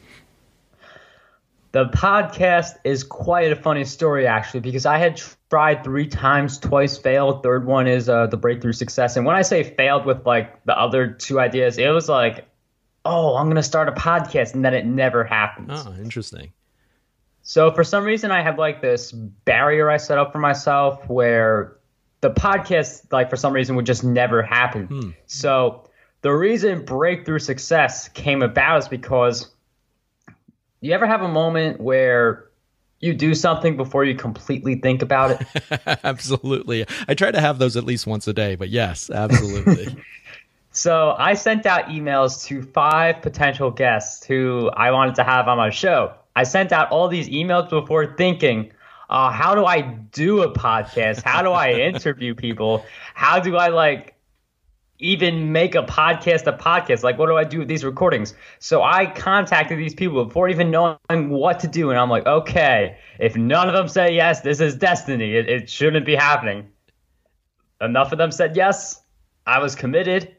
The 1.73 1.87
podcast 1.87 2.77
is 2.85 3.05
quite 3.05 3.53
a 3.53 3.57
funny 3.57 3.85
story, 3.85 4.27
actually, 4.27 4.61
because 4.61 4.87
I 4.87 4.97
had 4.97 5.21
tried 5.51 5.85
three 5.85 6.07
times, 6.07 6.59
twice 6.59 6.97
failed. 6.97 7.43
Third 7.43 7.67
one 7.67 7.87
is 7.87 8.09
uh, 8.09 8.27
the 8.27 8.39
breakthrough 8.39 8.73
success. 8.73 9.17
And 9.17 9.27
when 9.27 9.37
I 9.37 9.43
say 9.43 9.63
failed 9.63 10.07
with 10.07 10.25
like 10.25 10.65
the 10.65 10.79
other 10.79 11.09
two 11.09 11.39
ideas, 11.39 11.77
it 11.77 11.89
was 11.89 12.09
like, 12.09 12.47
oh, 13.05 13.37
I'm 13.37 13.47
going 13.47 13.57
to 13.57 13.63
start 13.63 13.89
a 13.89 13.93
podcast. 13.93 14.55
And 14.55 14.65
then 14.65 14.73
it 14.73 14.87
never 14.87 15.25
happens. 15.25 15.71
Oh, 15.87 15.95
interesting. 16.01 16.53
So 17.43 17.71
for 17.71 17.85
some 17.85 18.05
reason, 18.05 18.31
I 18.31 18.43
have 18.43 18.59
like 18.59 18.81
this 18.81 19.13
barrier 19.13 19.91
I 19.91 19.99
set 19.99 20.19
up 20.19 20.33
for 20.33 20.39
myself 20.39 21.07
where 21.09 21.77
the 22.21 22.31
podcast, 22.31 23.13
like 23.13 23.29
for 23.29 23.37
some 23.37 23.53
reason, 23.53 23.77
would 23.77 23.87
just 23.87 24.05
never 24.05 24.43
happen. 24.43 24.87
Hmm. 24.87 25.11
So 25.27 25.85
the 26.23 26.31
reason 26.33 26.85
breakthrough 26.85 27.39
success 27.39 28.09
came 28.09 28.43
about 28.43 28.79
is 28.79 28.89
because 28.89 29.51
you 30.81 30.93
ever 30.93 31.07
have 31.07 31.23
a 31.23 31.29
moment 31.29 31.81
where 31.81 32.49
you 33.01 33.15
do 33.15 33.35
something 33.35 33.77
before 33.77 34.05
you 34.05 34.15
completely 34.15 34.77
think 34.77 35.03
about 35.03 35.41
it? 35.41 36.01
absolutely. 36.05 36.87
I 37.07 37.15
try 37.15 37.31
to 37.31 37.41
have 37.41 37.59
those 37.59 37.77
at 37.77 37.85
least 37.85 38.07
once 38.07 38.27
a 38.27 38.33
day, 38.33 38.57
but 38.57 38.69
yes, 38.69 39.11
absolutely. 39.11 39.97
so 40.73 41.15
I 41.19 41.35
sent 41.35 41.67
out 41.67 41.87
emails 41.87 42.45
to 42.47 42.63
five 42.63 43.23
potential 43.23 43.71
guests 43.71 44.25
who 44.25 44.71
I 44.77 44.91
wanted 44.91 45.15
to 45.17 45.25
have 45.25 45.49
on 45.49 45.57
my 45.59 45.71
show. 45.71 46.15
I 46.35 46.43
sent 46.43 46.73
out 46.73 46.91
all 46.91 47.09
these 47.09 47.29
emails 47.29 47.69
before 47.69 48.17
thinking, 48.17 48.73
uh, 49.11 49.31
how 49.31 49.55
do 49.55 49.65
I 49.65 49.81
do 49.81 50.43
a 50.43 50.53
podcast? 50.53 51.23
How 51.25 51.43
do 51.43 51.51
I 51.51 51.73
interview 51.81 52.35
people? 52.35 52.85
How 53.15 53.41
do 53.41 53.57
I 53.57 53.69
like 53.69 54.15
even 54.99 55.53
make 55.53 55.75
a 55.75 55.83
podcast 55.83 56.47
a 56.47 56.53
podcast 56.53 57.03
like 57.03 57.19
what 57.19 57.27
do 57.27 57.37
i 57.37 57.45
do 57.45 57.61
with 57.61 57.69
these 57.69 57.85
recordings 57.85 58.35
so 58.59 58.83
i 58.83 59.07
contacted 59.07 59.79
these 59.79 59.95
people 59.95 60.25
before 60.25 60.49
even 60.49 60.71
knowing 60.71 61.31
what 61.31 61.61
to 61.61 61.69
do 61.69 61.91
and 61.91 61.99
i'm 61.99 62.11
like 62.11 62.27
okay 62.27 62.99
if 63.21 63.37
none 63.37 63.69
of 63.69 63.75
them 63.75 63.87
say 63.89 64.13
yes 64.15 64.41
this 64.41 64.61
is 64.61 64.75
destiny 64.75 65.35
it, 65.35 65.49
it 65.49 65.71
shouldn't 65.71 66.05
be 66.05 66.15
happening 66.15 66.67
enough 67.81 68.11
of 68.11 68.19
them 68.19 68.33
said 68.33 68.57
yes 68.57 69.01
I 69.49 69.61
was 69.61 69.75
committed. 69.75 70.37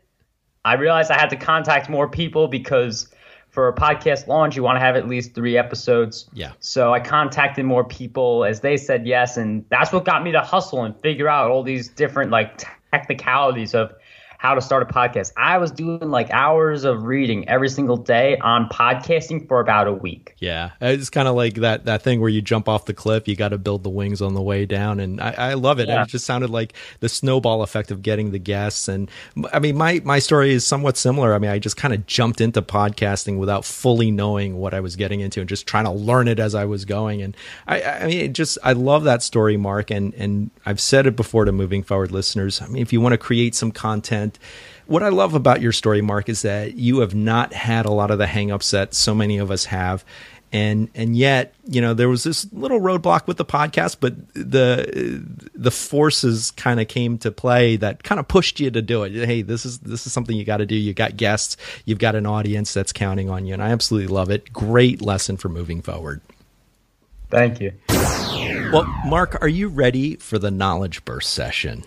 I 0.63 0.75
realized 0.75 1.09
I 1.09 1.19
had 1.19 1.31
to 1.31 1.35
contact 1.35 1.89
more 1.89 2.07
people 2.07 2.47
because 2.47 3.11
for 3.49 3.67
a 3.67 3.73
podcast 3.73 4.27
launch, 4.27 4.55
you 4.55 4.61
want 4.61 4.75
to 4.75 4.79
have 4.79 4.95
at 4.95 5.07
least 5.07 5.33
three 5.33 5.57
episodes. 5.57 6.29
Yeah. 6.31 6.51
So 6.59 6.93
I 6.93 6.99
contacted 6.99 7.65
more 7.65 7.83
people 7.83 8.45
as 8.45 8.61
they 8.61 8.77
said 8.77 9.07
yes, 9.07 9.35
and 9.35 9.65
that's 9.69 9.91
what 9.91 10.05
got 10.05 10.23
me 10.23 10.31
to 10.33 10.41
hustle 10.41 10.83
and 10.83 10.95
figure 10.99 11.27
out 11.27 11.49
all 11.49 11.63
these 11.63 11.89
different 11.89 12.29
like 12.29 12.63
technicalities 12.93 13.73
of 13.73 13.93
how 14.39 14.55
to 14.55 14.61
start 14.61 14.81
a 14.81 14.85
podcast. 14.85 15.33
I 15.35 15.57
was 15.57 15.69
doing 15.69 16.09
like 16.09 16.29
hours 16.31 16.85
of 16.85 17.03
reading 17.03 17.47
every 17.49 17.67
single 17.67 17.97
day 17.97 18.37
on 18.37 18.69
podcasting 18.69 19.45
for 19.49 19.59
about 19.59 19.87
a 19.87 19.91
week. 19.91 20.33
Yeah, 20.37 20.71
it's 20.79 21.09
kind 21.09 21.27
of 21.27 21.35
like 21.35 21.55
that 21.55 21.85
that 21.85 22.03
thing 22.03 22.21
where 22.21 22.29
you 22.29 22.41
jump 22.41 22.69
off 22.69 22.85
the 22.85 22.93
cliff, 22.93 23.27
you 23.27 23.35
got 23.35 23.49
to 23.49 23.57
build 23.57 23.83
the 23.83 23.89
wings 23.89 24.21
on 24.21 24.35
the 24.35 24.41
way 24.41 24.65
down, 24.65 25.01
and 25.01 25.19
I, 25.19 25.35
I 25.37 25.53
love 25.55 25.79
it. 25.79 25.89
Yeah. 25.89 26.03
It 26.03 26.07
just 26.07 26.25
sounded 26.25 26.49
like 26.49 26.73
the 27.01 27.09
snowball 27.09 27.63
effect 27.63 27.91
of 27.91 28.01
getting 28.01 28.31
the 28.31 28.39
guests, 28.39 28.87
and 28.87 29.11
I 29.51 29.59
mean, 29.59 29.75
my 29.75 30.01
my 30.05 30.19
story 30.19 30.53
is 30.53 30.65
somewhat 30.65 30.95
similar. 30.95 31.33
I 31.33 31.39
mean, 31.39 31.51
I 31.51 31.59
just 31.59 31.75
kind 31.75 31.93
of 31.93 32.07
jumped 32.07 32.39
into 32.39 32.61
podcasting 32.61 33.39
without 33.39 33.65
fully 33.65 34.09
knowing 34.09 34.55
what 34.55 34.73
I 34.73 34.79
was 34.79 34.95
getting 34.95 35.19
into, 35.19 35.41
and 35.41 35.49
just 35.49 35.67
trying 35.67 35.83
to 35.83 35.91
learn 35.91 36.29
it 36.29 36.39
as 36.39 36.55
I 36.55 36.63
was 36.63 36.85
going. 36.85 37.21
And 37.21 37.35
I, 37.67 37.83
I 37.83 38.07
mean, 38.07 38.19
it 38.19 38.31
just 38.31 38.57
I 38.63 38.71
love 38.71 39.03
that 39.03 39.21
story, 39.21 39.57
Mark, 39.57 39.91
and 39.91 40.13
and 40.13 40.49
I've 40.65 40.79
said 40.79 41.07
it 41.07 41.17
before 41.17 41.43
to 41.43 41.51
moving 41.51 41.83
forward 41.83 42.13
listeners. 42.13 42.61
I 42.61 42.67
mean, 42.67 42.81
if 42.81 42.93
you 42.93 43.01
want 43.01 43.11
to 43.11 43.17
create 43.17 43.53
some 43.53 43.73
content 43.73 44.28
what 44.87 45.03
I 45.03 45.09
love 45.09 45.35
about 45.35 45.61
your 45.61 45.71
story, 45.71 46.01
Mark, 46.01 46.29
is 46.29 46.41
that 46.41 46.75
you 46.75 46.99
have 46.99 47.13
not 47.13 47.53
had 47.53 47.85
a 47.85 47.91
lot 47.91 48.11
of 48.11 48.17
the 48.17 48.25
hangups 48.25 48.71
that 48.71 48.93
so 48.93 49.13
many 49.13 49.37
of 49.37 49.51
us 49.51 49.65
have. 49.65 50.03
And 50.51 50.89
and 50.95 51.15
yet, 51.15 51.53
you 51.67 51.79
know, 51.79 51.93
there 51.93 52.09
was 52.09 52.23
this 52.23 52.51
little 52.51 52.79
roadblock 52.79 53.27
with 53.27 53.37
the 53.37 53.45
podcast, 53.45 53.97
but 53.99 54.15
the 54.33 55.23
the 55.53 55.69
forces 55.69 56.49
kind 56.51 56.79
of 56.79 56.87
came 56.87 57.19
to 57.19 57.31
play 57.31 57.75
that 57.75 58.01
kind 58.01 58.17
of 58.17 58.27
pushed 58.27 58.59
you 58.59 58.71
to 58.71 58.81
do 58.81 59.03
it. 59.03 59.13
Hey, 59.13 59.43
this 59.43 59.63
is 59.63 59.77
this 59.79 60.07
is 60.07 60.13
something 60.13 60.35
you 60.35 60.45
got 60.45 60.57
to 60.57 60.65
do. 60.65 60.73
You 60.73 60.95
got 60.95 61.17
guests, 61.17 61.55
you've 61.85 61.99
got 61.99 62.15
an 62.15 62.25
audience 62.25 62.73
that's 62.73 62.91
counting 62.91 63.29
on 63.29 63.45
you, 63.45 63.53
and 63.53 63.61
I 63.61 63.69
absolutely 63.69 64.11
love 64.11 64.31
it. 64.31 64.51
Great 64.51 65.03
lesson 65.03 65.37
for 65.37 65.49
moving 65.49 65.83
forward. 65.83 66.19
Thank 67.29 67.61
you. 67.61 67.73
Well, 68.71 68.85
Mark, 69.05 69.39
are 69.41 69.47
you 69.47 69.67
ready 69.67 70.15
for 70.15 70.39
the 70.39 70.49
knowledge 70.49 71.05
burst 71.05 71.31
session? 71.31 71.83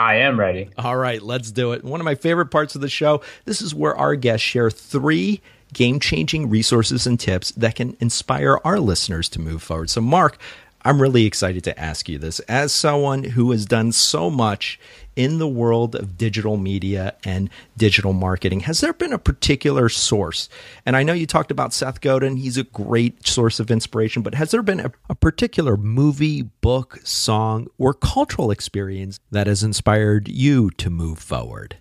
I 0.00 0.14
am 0.16 0.40
ready. 0.40 0.70
All 0.78 0.96
right, 0.96 1.20
let's 1.20 1.50
do 1.50 1.72
it. 1.72 1.84
One 1.84 2.00
of 2.00 2.06
my 2.06 2.14
favorite 2.14 2.46
parts 2.46 2.74
of 2.74 2.80
the 2.80 2.88
show. 2.88 3.20
This 3.44 3.60
is 3.60 3.74
where 3.74 3.94
our 3.94 4.14
guests 4.14 4.46
share 4.46 4.70
three 4.70 5.42
game 5.74 6.00
changing 6.00 6.48
resources 6.48 7.06
and 7.06 7.20
tips 7.20 7.50
that 7.52 7.74
can 7.74 7.98
inspire 8.00 8.58
our 8.64 8.80
listeners 8.80 9.28
to 9.28 9.40
move 9.40 9.62
forward. 9.62 9.90
So, 9.90 10.00
Mark, 10.00 10.38
I'm 10.82 11.00
really 11.00 11.26
excited 11.26 11.62
to 11.64 11.78
ask 11.78 12.08
you 12.08 12.18
this. 12.18 12.40
As 12.40 12.72
someone 12.72 13.24
who 13.24 13.50
has 13.50 13.66
done 13.66 13.92
so 13.92 14.30
much 14.30 14.80
in 15.14 15.38
the 15.38 15.48
world 15.48 15.94
of 15.94 16.16
digital 16.16 16.56
media 16.56 17.14
and 17.22 17.50
digital 17.76 18.14
marketing, 18.14 18.60
has 18.60 18.80
there 18.80 18.94
been 18.94 19.12
a 19.12 19.18
particular 19.18 19.90
source? 19.90 20.48
And 20.86 20.96
I 20.96 21.02
know 21.02 21.12
you 21.12 21.26
talked 21.26 21.50
about 21.50 21.74
Seth 21.74 22.00
Godin, 22.00 22.36
he's 22.36 22.56
a 22.56 22.64
great 22.64 23.26
source 23.26 23.60
of 23.60 23.70
inspiration, 23.70 24.22
but 24.22 24.34
has 24.34 24.52
there 24.52 24.62
been 24.62 24.80
a, 24.80 24.92
a 25.10 25.14
particular 25.14 25.76
movie, 25.76 26.42
book, 26.42 27.00
song, 27.04 27.68
or 27.76 27.92
cultural 27.92 28.50
experience 28.50 29.20
that 29.30 29.46
has 29.46 29.62
inspired 29.62 30.28
you 30.28 30.70
to 30.70 30.88
move 30.88 31.18
forward? 31.18 31.76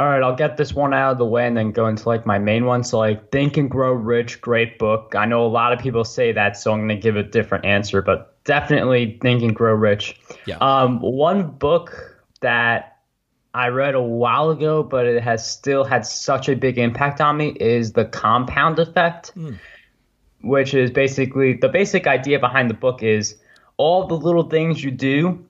All 0.00 0.06
right, 0.06 0.22
I'll 0.22 0.34
get 0.34 0.56
this 0.56 0.72
one 0.72 0.94
out 0.94 1.12
of 1.12 1.18
the 1.18 1.26
way 1.26 1.46
and 1.46 1.54
then 1.54 1.72
go 1.72 1.86
into 1.86 2.08
like 2.08 2.24
my 2.24 2.38
main 2.38 2.64
one. 2.64 2.82
So 2.84 2.98
like 2.98 3.30
Think 3.30 3.58
and 3.58 3.70
Grow 3.70 3.92
Rich, 3.92 4.40
great 4.40 4.78
book. 4.78 5.14
I 5.14 5.26
know 5.26 5.44
a 5.44 5.48
lot 5.48 5.74
of 5.74 5.78
people 5.78 6.04
say 6.04 6.32
that, 6.32 6.56
so 6.56 6.72
I'm 6.72 6.80
gonna 6.80 6.96
give 6.96 7.16
a 7.16 7.22
different 7.22 7.66
answer, 7.66 8.00
but 8.00 8.42
definitely 8.44 9.18
Think 9.20 9.42
and 9.42 9.54
Grow 9.54 9.74
Rich. 9.74 10.18
Yeah. 10.46 10.56
Um, 10.56 11.00
one 11.02 11.50
book 11.50 12.18
that 12.40 12.96
I 13.52 13.68
read 13.68 13.94
a 13.94 14.00
while 14.00 14.48
ago, 14.48 14.82
but 14.82 15.04
it 15.04 15.22
has 15.22 15.46
still 15.46 15.84
had 15.84 16.06
such 16.06 16.48
a 16.48 16.56
big 16.56 16.78
impact 16.78 17.20
on 17.20 17.36
me 17.36 17.48
is 17.60 17.92
the 17.92 18.06
compound 18.06 18.78
effect, 18.78 19.32
mm. 19.36 19.58
which 20.40 20.72
is 20.72 20.90
basically 20.90 21.52
the 21.52 21.68
basic 21.68 22.06
idea 22.06 22.38
behind 22.38 22.70
the 22.70 22.74
book 22.74 23.02
is 23.02 23.36
all 23.76 24.06
the 24.06 24.16
little 24.16 24.44
things 24.44 24.82
you 24.82 24.92
do 24.92 25.44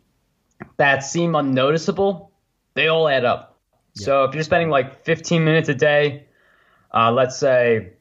that 0.77 1.05
seem 1.05 1.37
unnoticeable, 1.37 2.33
they 2.75 2.89
all 2.89 3.07
add 3.07 3.25
up 3.25 3.50
so 3.95 4.25
if 4.25 4.35
you're 4.35 4.45
spending 4.45 4.71
like 4.71 5.05
15 5.05 5.45
minutes 5.45 5.69
a 5.69 5.75
day, 5.75 6.25
uh, 6.95 7.13
let's 7.13 7.39
say 7.39 7.93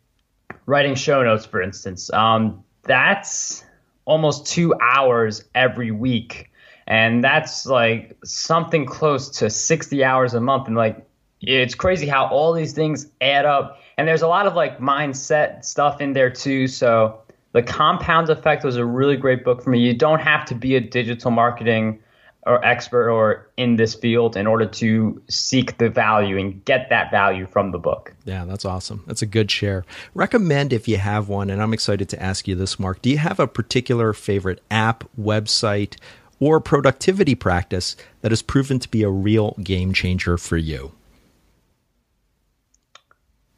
writing 0.65 0.95
show 0.95 1.23
notes, 1.23 1.45
for 1.45 1.61
instance, 1.61 2.11
um, 2.13 2.63
that's 2.83 3.63
almost 4.05 4.47
two 4.47 4.73
hours 4.81 5.43
every 5.53 5.91
week. 5.91 6.51
And 6.87 7.23
that's 7.23 7.65
like 7.65 8.17
something 8.23 8.85
close 8.85 9.29
to 9.39 9.49
60 9.49 10.03
hours 10.03 10.33
a 10.33 10.41
month. 10.41 10.67
And 10.67 10.75
like, 10.75 11.05
it's 11.41 11.75
crazy 11.75 12.07
how 12.07 12.27
all 12.27 12.53
these 12.53 12.73
things 12.73 13.07
add 13.21 13.45
up. 13.45 13.79
And 13.97 14.07
there's 14.07 14.23
a 14.23 14.27
lot 14.27 14.47
of 14.47 14.55
like 14.55 14.79
mindset 14.79 15.63
stuff 15.63 16.01
in 16.01 16.13
there 16.13 16.29
too. 16.29 16.67
So 16.67 17.21
the 17.51 17.61
compound 17.61 18.29
effect 18.29 18.63
was 18.63 18.75
a 18.77 18.85
really 18.85 19.17
great 19.17 19.43
book 19.43 19.63
for 19.63 19.69
me. 19.69 19.79
You 19.79 19.93
don't 19.93 20.19
have 20.19 20.45
to 20.45 20.55
be 20.55 20.75
a 20.75 20.79
digital 20.79 21.31
marketing 21.31 21.99
or 22.45 22.63
expert 22.65 23.09
or 23.09 23.49
in 23.57 23.75
this 23.75 23.93
field 23.93 24.37
in 24.37 24.47
order 24.47 24.65
to 24.65 25.21
seek 25.27 25.77
the 25.77 25.89
value 25.89 26.37
and 26.37 26.63
get 26.65 26.89
that 26.89 27.11
value 27.11 27.45
from 27.45 27.71
the 27.71 27.77
book. 27.77 28.13
Yeah, 28.25 28.45
that's 28.45 28.65
awesome. 28.65 29.03
That's 29.07 29.21
a 29.21 29.25
good 29.25 29.51
share. 29.51 29.85
Recommend 30.13 30.71
if 30.71 30.87
you 30.87 30.97
have 30.97 31.27
one, 31.27 31.49
and 31.49 31.61
I'm 31.61 31.73
excited 31.73 32.09
to 32.09 32.21
ask 32.21 32.47
you 32.47 32.55
this, 32.55 32.79
Mark. 32.79 33.01
Do 33.01 33.09
you 33.09 33.17
have 33.17 33.39
a 33.39 33.47
particular 33.47 34.13
favorite 34.13 34.61
app, 34.71 35.03
website, 35.19 35.97
or 36.39 36.59
productivity 36.61 37.35
practice 37.35 37.97
that 38.21 38.31
has 38.31 38.41
proven 38.41 38.79
to 38.79 38.89
be 38.89 39.03
a 39.03 39.09
real 39.09 39.55
game 39.61 39.93
changer 39.93 40.37
for 40.37 40.57
you? 40.57 40.93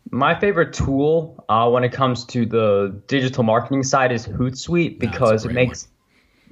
My 0.09 0.37
favorite 0.37 0.73
tool 0.73 1.45
uh, 1.47 1.69
when 1.69 1.85
it 1.85 1.93
comes 1.93 2.25
to 2.25 2.45
the 2.45 3.01
digital 3.07 3.43
marketing 3.43 3.83
side 3.83 4.11
is 4.11 4.27
Hootsuite 4.27 4.99
because 4.99 5.45
it 5.45 5.53
makes 5.53 5.83
one 5.85 5.90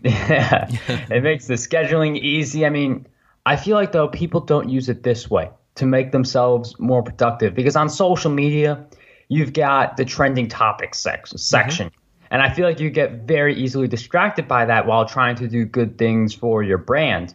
yeah, 0.03 0.67
it 1.09 1.23
makes 1.23 1.47
the 1.47 1.55
scheduling 1.55 2.17
easy. 2.17 2.65
I 2.65 2.69
mean, 2.69 3.07
I 3.45 3.55
feel 3.55 3.75
like 3.75 3.91
though 3.91 4.07
people 4.07 4.41
don't 4.41 4.69
use 4.69 4.89
it 4.89 5.03
this 5.03 5.29
way 5.29 5.49
to 5.75 5.85
make 5.85 6.11
themselves 6.11 6.77
more 6.79 7.03
productive 7.03 7.55
because 7.55 7.75
on 7.75 7.89
social 7.89 8.31
media, 8.31 8.85
you've 9.27 9.53
got 9.53 9.97
the 9.97 10.05
trending 10.05 10.47
topics 10.47 10.99
section, 10.99 11.37
section. 11.37 11.87
Mm-hmm. 11.87 11.95
And 12.31 12.41
I 12.41 12.53
feel 12.53 12.65
like 12.65 12.79
you 12.79 12.89
get 12.89 13.23
very 13.23 13.55
easily 13.55 13.87
distracted 13.87 14.47
by 14.47 14.65
that 14.65 14.85
while 14.85 15.05
trying 15.05 15.35
to 15.37 15.47
do 15.47 15.65
good 15.65 15.97
things 15.97 16.33
for 16.33 16.61
your 16.61 16.77
brand. 16.77 17.33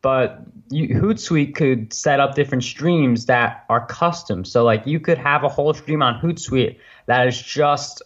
But 0.00 0.40
you, 0.70 0.88
Hootsuite 0.88 1.56
could 1.56 1.92
set 1.92 2.20
up 2.20 2.36
different 2.36 2.62
streams 2.62 3.26
that 3.26 3.64
are 3.68 3.84
custom. 3.86 4.44
So 4.44 4.64
like 4.64 4.86
you 4.86 5.00
could 5.00 5.18
have 5.18 5.42
a 5.42 5.48
whole 5.48 5.74
stream 5.74 6.02
on 6.02 6.20
Hootsuite 6.20 6.78
that 7.06 7.26
is 7.26 7.40
just 7.40 8.00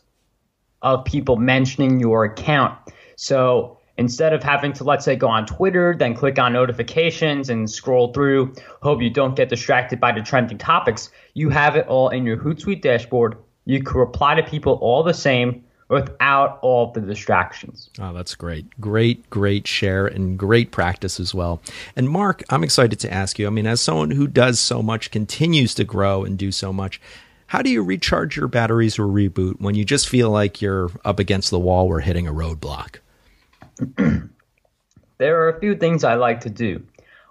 of 0.81 1.05
people 1.05 1.37
mentioning 1.37 2.01
your 2.01 2.25
account. 2.25 2.79
So 3.17 3.79
instead 3.99 4.33
of 4.33 4.43
having 4.43 4.73
to 4.73 4.85
let's 4.85 5.05
say 5.05 5.15
go 5.17 5.29
on 5.29 5.47
twitter 5.47 5.95
then 5.99 6.15
click 6.15 6.39
on 6.39 6.53
notifications 6.53 7.51
and 7.51 7.71
scroll 7.71 8.13
through. 8.13 8.53
Hope 8.83 9.03
you 9.03 9.11
don't 9.11 9.37
get 9.37 9.49
distracted 9.49 10.01
by 10.01 10.13
the 10.13 10.23
trending 10.23 10.59
topics. 10.59 11.11
You 11.35 11.51
have 11.51 11.77
it 11.77 11.87
all 11.87 12.09
in 12.09 12.25
your 12.25 12.37
hootsuite 12.37 12.83
dashboard. 12.83 13.37
You 13.65 13.83
can 13.83 13.97
reply 13.97 14.35
to 14.35 14.43
people 14.43 14.75
all 14.81 15.03
the 15.03 15.15
same 15.15 15.65
without 15.89 16.59
all 16.63 16.91
the 16.93 17.01
distractions. 17.01 17.91
Oh 18.01 18.13
that's 18.13 18.35
great. 18.35 18.81
Great 18.81 19.29
great 19.31 19.67
share 19.67 20.07
and 20.07 20.39
great 20.39 20.71
practice 20.71 21.21
as 21.21 21.35
well. 21.35 21.61
And 21.97 22.09
mark 22.09 22.43
i'm 22.51 22.65
excited 22.65 22.99
to 23.01 23.13
ask 23.13 23.39
you 23.39 23.47
i 23.47 23.51
mean 23.51 23.67
as 23.67 23.81
someone 23.81 24.11
who 24.11 24.27
does 24.27 24.61
so 24.61 24.83
much 24.83 25.11
continues 25.11 25.75
to 25.75 25.85
grow 25.85 26.25
and 26.25 26.39
do 26.39 26.53
so 26.53 26.73
much 26.73 27.01
how 27.47 27.63
do 27.63 27.71
you 27.71 27.83
recharge 27.83 28.37
your 28.37 28.49
batteries 28.49 28.99
or 28.99 29.07
reboot 29.07 29.61
when 29.61 29.75
you 29.75 29.85
just 29.85 30.09
feel 30.09 30.31
like 30.31 30.63
you're 30.63 30.91
up 31.05 31.19
against 31.19 31.51
the 31.51 31.59
wall 31.59 31.87
or 31.87 32.01
hitting 32.01 32.27
a 32.27 32.33
roadblock 32.33 32.97
there 35.19 35.43
are 35.43 35.49
a 35.49 35.61
few 35.61 35.75
things 35.75 36.05
I 36.05 36.15
like 36.15 36.41
to 36.41 36.51
do. 36.51 36.83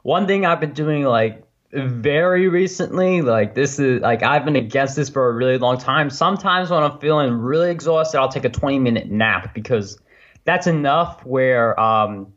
One 0.03 0.27
thing 0.27 0.46
I've 0.46 0.60
been 0.60 0.74
doing 0.74 1.03
like 1.03 1.43
very 1.74 2.48
recently, 2.48 3.22
like 3.22 3.55
this 3.55 3.79
is 3.79 4.01
like 4.01 4.24
I've 4.24 4.46
been 4.46 4.55
against 4.55 4.96
this 4.96 5.10
for 5.10 5.29
a 5.29 5.34
really 5.34 5.58
long 5.58 5.77
time. 5.77 6.10
Sometimes 6.10 6.70
when 6.70 6.84
I'm 6.84 7.00
feeling 7.00 7.34
really 7.34 7.72
exhausted, 7.72 8.20
I'll 8.20 8.29
take 8.29 8.46
a 8.46 8.50
20 8.50 8.79
minute 8.79 9.10
nap 9.10 9.53
because 9.53 9.98
that's 10.43 10.67
enough 10.67 11.25
where 11.25 11.79
um, 11.79 12.34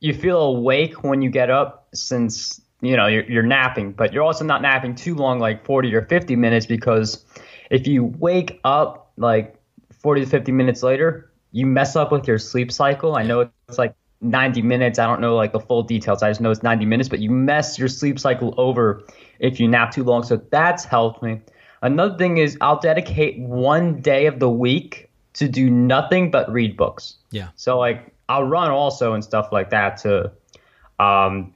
you 0.00 0.12
feel 0.12 0.40
awake 0.40 1.02
when 1.02 1.22
you 1.22 1.30
get 1.30 1.50
up 1.50 1.88
since 1.94 2.60
you 2.82 2.96
know 2.96 3.06
you're, 3.06 3.24
you're 3.24 3.42
napping, 3.42 3.92
but 3.92 4.12
you're 4.12 4.24
also 4.24 4.44
not 4.44 4.60
napping 4.60 4.94
too 4.94 5.14
long, 5.14 5.38
like 5.38 5.64
40 5.64 5.94
or 5.94 6.02
50 6.02 6.36
minutes, 6.36 6.66
because 6.66 7.24
if 7.70 7.86
you 7.86 8.04
wake 8.04 8.60
up 8.64 9.12
like 9.16 9.56
40 10.02 10.24
to 10.24 10.26
50 10.30 10.52
minutes 10.52 10.82
later, 10.82 11.30
you 11.52 11.66
mess 11.66 11.96
up 11.96 12.12
with 12.12 12.26
your 12.28 12.38
sleep 12.38 12.70
cycle. 12.72 13.16
I 13.16 13.22
know 13.22 13.48
it's 13.68 13.78
like 13.78 13.94
90 14.20 14.62
minutes. 14.62 14.98
I 14.98 15.06
don't 15.06 15.20
know 15.20 15.36
like 15.36 15.52
the 15.52 15.60
full 15.60 15.82
details. 15.82 16.22
I 16.22 16.30
just 16.30 16.40
know 16.40 16.50
it's 16.50 16.62
90 16.62 16.84
minutes, 16.86 17.08
but 17.08 17.20
you 17.20 17.30
mess 17.30 17.78
your 17.78 17.88
sleep 17.88 18.18
cycle 18.18 18.54
over 18.56 19.04
if 19.38 19.60
you 19.60 19.68
nap 19.68 19.92
too 19.92 20.04
long. 20.04 20.22
So 20.22 20.36
that's 20.50 20.84
helped 20.84 21.22
me. 21.22 21.40
Another 21.82 22.16
thing 22.16 22.38
is 22.38 22.56
I'll 22.60 22.80
dedicate 22.80 23.38
one 23.38 24.00
day 24.00 24.26
of 24.26 24.38
the 24.38 24.50
week 24.50 25.10
to 25.34 25.48
do 25.48 25.70
nothing 25.70 26.30
but 26.30 26.50
read 26.50 26.76
books. 26.76 27.16
Yeah. 27.30 27.48
So 27.56 27.78
like 27.78 28.12
I'll 28.28 28.44
run 28.44 28.70
also 28.70 29.14
and 29.14 29.22
stuff 29.22 29.52
like 29.52 29.70
that 29.70 29.98
to 29.98 30.32
um 30.98 31.52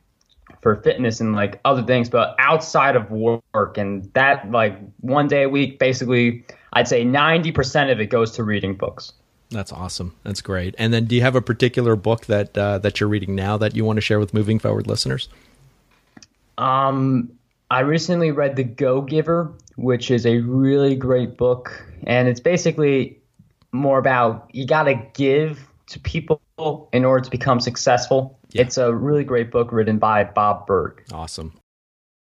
for 0.62 0.76
fitness 0.76 1.20
and 1.20 1.34
like 1.34 1.60
other 1.64 1.82
things, 1.82 2.10
but 2.10 2.34
outside 2.38 2.96
of 2.96 3.10
work 3.10 3.78
and 3.78 4.12
that 4.12 4.50
like 4.50 4.78
one 5.00 5.26
day 5.26 5.44
a 5.44 5.48
week, 5.48 5.78
basically, 5.78 6.44
I'd 6.72 6.86
say 6.86 7.04
90% 7.04 7.90
of 7.90 8.00
it 8.00 8.06
goes 8.06 8.32
to 8.32 8.44
reading 8.44 8.76
books. 8.76 9.12
That's 9.50 9.72
awesome. 9.72 10.14
That's 10.22 10.40
great. 10.40 10.74
And 10.78 10.92
then, 10.92 11.06
do 11.06 11.16
you 11.16 11.22
have 11.22 11.34
a 11.34 11.42
particular 11.42 11.96
book 11.96 12.26
that 12.26 12.56
uh, 12.56 12.78
that 12.78 13.00
you're 13.00 13.08
reading 13.08 13.34
now 13.34 13.56
that 13.56 13.74
you 13.74 13.84
want 13.84 13.96
to 13.96 14.00
share 14.00 14.20
with 14.20 14.32
moving 14.32 14.58
forward 14.58 14.86
listeners? 14.86 15.28
Um, 16.56 17.32
I 17.70 17.80
recently 17.80 18.30
read 18.30 18.56
The 18.56 18.64
Go 18.64 19.00
Giver, 19.00 19.52
which 19.76 20.10
is 20.10 20.26
a 20.26 20.38
really 20.38 20.94
great 20.94 21.36
book, 21.36 21.84
and 22.06 22.28
it's 22.28 22.40
basically 22.40 23.18
more 23.72 23.98
about 23.98 24.48
you 24.52 24.66
got 24.66 24.84
to 24.84 24.94
give 25.14 25.68
to 25.88 25.98
people 26.00 26.40
in 26.92 27.04
order 27.04 27.24
to 27.24 27.30
become 27.30 27.60
successful. 27.60 28.38
Yeah. 28.50 28.62
It's 28.62 28.78
a 28.78 28.94
really 28.94 29.24
great 29.24 29.50
book 29.50 29.72
written 29.72 29.98
by 29.98 30.24
Bob 30.24 30.66
Burg. 30.66 31.02
Awesome. 31.12 31.54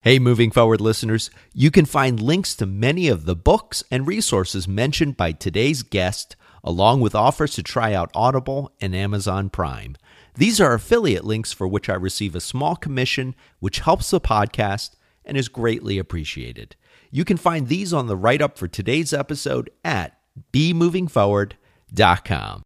Hey, 0.02 0.20
moving 0.20 0.52
forward 0.52 0.80
listeners, 0.80 1.30
you 1.54 1.72
can 1.72 1.86
find 1.86 2.22
links 2.22 2.56
to 2.58 2.66
many 2.66 3.08
of 3.10 3.26
the 3.26 3.36
books 3.36 3.84
and 3.92 4.08
resources 4.08 4.68
mentioned 4.68 5.18
by 5.18 5.32
today's 5.34 5.84
guest, 5.84 6.36
along 6.68 7.00
with 7.00 7.16
offers 7.16 7.56
to 7.56 7.64
try 7.64 7.94
out 7.94 8.12
Audible 8.14 8.74
and 8.82 8.94
Amazon 8.94 9.50
Prime. 9.50 9.96
These 10.36 10.60
are 10.60 10.74
affiliate 10.74 11.24
links 11.24 11.54
for 11.54 11.66
which 11.66 11.88
I 11.88 11.94
receive 11.94 12.36
a 12.36 12.42
small 12.42 12.76
commission, 12.76 13.36
which 13.62 13.80
helps 13.80 14.12
the 14.12 14.20
podcast 14.20 14.98
and 15.24 15.38
is 15.38 15.48
greatly 15.48 15.98
appreciated. 15.98 16.76
You 17.10 17.24
can 17.24 17.38
find 17.38 17.70
these 17.70 17.94
on 17.94 18.08
the 18.08 18.18
write 18.18 18.42
up 18.42 18.58
for 18.58 18.68
today's 18.68 19.14
episode 19.14 19.70
at 19.86 20.20
bemovingforward.com. 20.52 22.64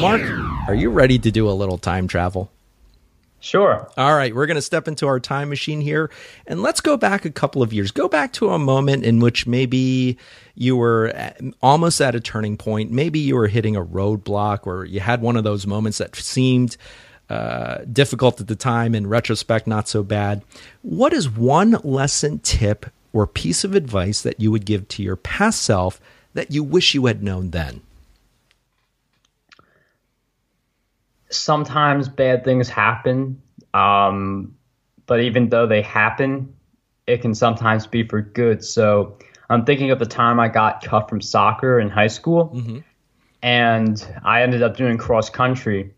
Mark, 0.00 0.22
are 0.66 0.74
you 0.74 0.88
ready 0.88 1.18
to 1.18 1.30
do 1.30 1.46
a 1.46 1.52
little 1.52 1.76
time 1.76 2.08
travel? 2.08 2.50
Sure. 3.44 3.90
All 3.98 4.16
right, 4.16 4.34
we're 4.34 4.46
going 4.46 4.54
to 4.54 4.62
step 4.62 4.88
into 4.88 5.06
our 5.06 5.20
time 5.20 5.50
machine 5.50 5.82
here 5.82 6.10
and 6.46 6.62
let's 6.62 6.80
go 6.80 6.96
back 6.96 7.26
a 7.26 7.30
couple 7.30 7.62
of 7.62 7.74
years. 7.74 7.90
Go 7.90 8.08
back 8.08 8.32
to 8.32 8.48
a 8.48 8.58
moment 8.58 9.04
in 9.04 9.20
which 9.20 9.46
maybe 9.46 10.16
you 10.54 10.76
were 10.76 11.12
almost 11.60 12.00
at 12.00 12.14
a 12.14 12.20
turning 12.20 12.56
point. 12.56 12.90
Maybe 12.90 13.18
you 13.18 13.36
were 13.36 13.48
hitting 13.48 13.76
a 13.76 13.84
roadblock 13.84 14.66
or 14.66 14.86
you 14.86 15.00
had 15.00 15.20
one 15.20 15.36
of 15.36 15.44
those 15.44 15.66
moments 15.66 15.98
that 15.98 16.16
seemed 16.16 16.78
uh, 17.28 17.84
difficult 17.92 18.40
at 18.40 18.46
the 18.46 18.56
time, 18.56 18.94
in 18.94 19.06
retrospect, 19.08 19.66
not 19.66 19.88
so 19.88 20.02
bad. 20.02 20.42
What 20.80 21.12
is 21.12 21.28
one 21.28 21.72
lesson, 21.84 22.38
tip, 22.38 22.86
or 23.12 23.26
piece 23.26 23.62
of 23.62 23.74
advice 23.74 24.22
that 24.22 24.40
you 24.40 24.50
would 24.52 24.64
give 24.64 24.88
to 24.88 25.02
your 25.02 25.16
past 25.16 25.60
self 25.60 26.00
that 26.32 26.50
you 26.50 26.64
wish 26.64 26.94
you 26.94 27.04
had 27.04 27.22
known 27.22 27.50
then? 27.50 27.82
Sometimes 31.30 32.08
bad 32.08 32.44
things 32.44 32.68
happen. 32.68 33.42
Um, 33.72 34.56
but 35.06 35.20
even 35.20 35.48
though 35.48 35.66
they 35.66 35.82
happen, 35.82 36.54
it 37.06 37.20
can 37.22 37.34
sometimes 37.34 37.86
be 37.86 38.06
for 38.06 38.22
good. 38.22 38.64
So 38.64 39.18
I'm 39.50 39.64
thinking 39.64 39.90
of 39.90 39.98
the 39.98 40.06
time 40.06 40.40
I 40.40 40.48
got 40.48 40.82
cut 40.82 41.08
from 41.08 41.20
soccer 41.20 41.78
in 41.78 41.90
high 41.90 42.06
school, 42.06 42.52
mm-hmm. 42.54 42.78
and 43.42 44.06
I 44.24 44.42
ended 44.42 44.62
up 44.62 44.76
doing 44.76 44.96
cross 44.96 45.28
country 45.28 45.94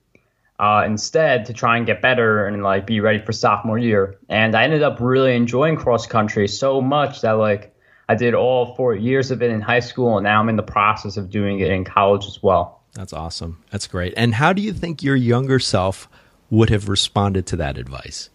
uh, 0.59 0.85
instead 0.87 1.47
to 1.47 1.53
try 1.53 1.77
and 1.77 1.87
get 1.87 2.01
better 2.01 2.47
and 2.47 2.63
like 2.63 2.87
be 2.87 3.01
ready 3.01 3.25
for 3.25 3.33
sophomore 3.33 3.79
year. 3.79 4.19
And 4.29 4.55
I 4.55 4.65
ended 4.65 4.83
up 4.83 4.99
really 5.01 5.37
enjoying 5.37 5.77
cross 5.77 6.07
country 6.07 6.49
so 6.49 6.81
much 6.81 7.21
that 7.21 7.33
like 7.33 7.75
I 8.09 8.15
did 8.15 8.35
all 8.35 8.75
four 8.75 8.95
years 8.95 9.31
of 9.31 9.43
it 9.43 9.51
in 9.51 9.61
high 9.61 9.81
school, 9.81 10.17
and 10.17 10.25
now 10.25 10.41
I'm 10.41 10.49
in 10.49 10.57
the 10.57 10.63
process 10.63 11.17
of 11.17 11.31
doing 11.31 11.61
it 11.61 11.71
in 11.71 11.85
college 11.85 12.27
as 12.27 12.43
well. 12.43 12.76
That's 12.97 13.13
awesome. 13.13 13.63
That's 13.71 13.87
great. 13.87 14.15
And 14.17 14.35
how 14.35 14.53
do 14.53 14.63
you 14.63 14.73
think 14.73 15.03
your 15.03 15.17
younger 15.17 15.59
self 15.59 16.09
would 16.51 16.71
have 16.71 16.89
responded 16.89 17.47
to 17.47 17.57
that 17.57 17.77
advice? 17.77 18.31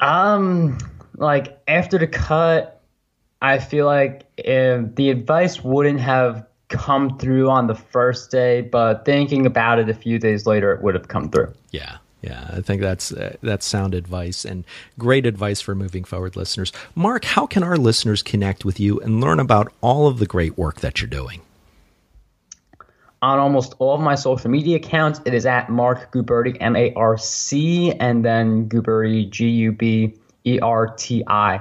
Um, 0.00 0.78
like 1.16 1.60
after 1.68 1.98
the 1.98 2.06
cut, 2.06 2.80
I 3.42 3.58
feel 3.58 3.84
like 3.84 4.24
if 4.38 4.94
the 4.94 5.10
advice 5.10 5.62
wouldn't 5.62 6.00
have 6.00 6.46
come 6.68 7.18
through 7.18 7.50
on 7.50 7.66
the 7.66 7.74
first 7.74 8.30
day, 8.30 8.62
but 8.62 9.04
thinking 9.04 9.44
about 9.44 9.78
it 9.78 9.88
a 9.88 9.94
few 9.94 10.18
days 10.18 10.46
later, 10.46 10.72
it 10.72 10.82
would 10.82 10.94
have 10.94 11.08
come 11.08 11.30
through. 11.30 11.52
Yeah. 11.70 11.98
Yeah, 12.22 12.50
I 12.52 12.60
think 12.60 12.82
that's 12.82 13.12
uh, 13.12 13.36
that's 13.42 13.64
sound 13.64 13.94
advice 13.94 14.44
and 14.44 14.66
great 14.98 15.24
advice 15.24 15.62
for 15.62 15.74
moving 15.74 16.04
forward 16.04 16.36
listeners. 16.36 16.70
Mark, 16.94 17.24
how 17.24 17.46
can 17.46 17.62
our 17.62 17.78
listeners 17.78 18.22
connect 18.22 18.62
with 18.62 18.78
you 18.78 19.00
and 19.00 19.22
learn 19.22 19.40
about 19.40 19.72
all 19.80 20.06
of 20.06 20.18
the 20.18 20.26
great 20.26 20.58
work 20.58 20.80
that 20.80 21.00
you're 21.00 21.08
doing? 21.08 21.40
On 23.22 23.38
almost 23.38 23.74
all 23.78 23.94
of 23.94 24.00
my 24.00 24.14
social 24.14 24.50
media 24.50 24.76
accounts. 24.76 25.20
It 25.24 25.34
is 25.34 25.46
at 25.46 25.68
Marc 25.68 26.12
Guberti, 26.12 26.56
M 26.60 26.76
A 26.76 26.92
R 26.94 27.18
C, 27.18 27.92
and 27.92 28.24
then 28.24 28.68
Guberti, 28.68 29.28
G 29.28 29.48
U 29.48 29.72
B 29.72 30.14
E 30.44 30.58
R 30.60 30.94
T 30.96 31.22
I. 31.26 31.60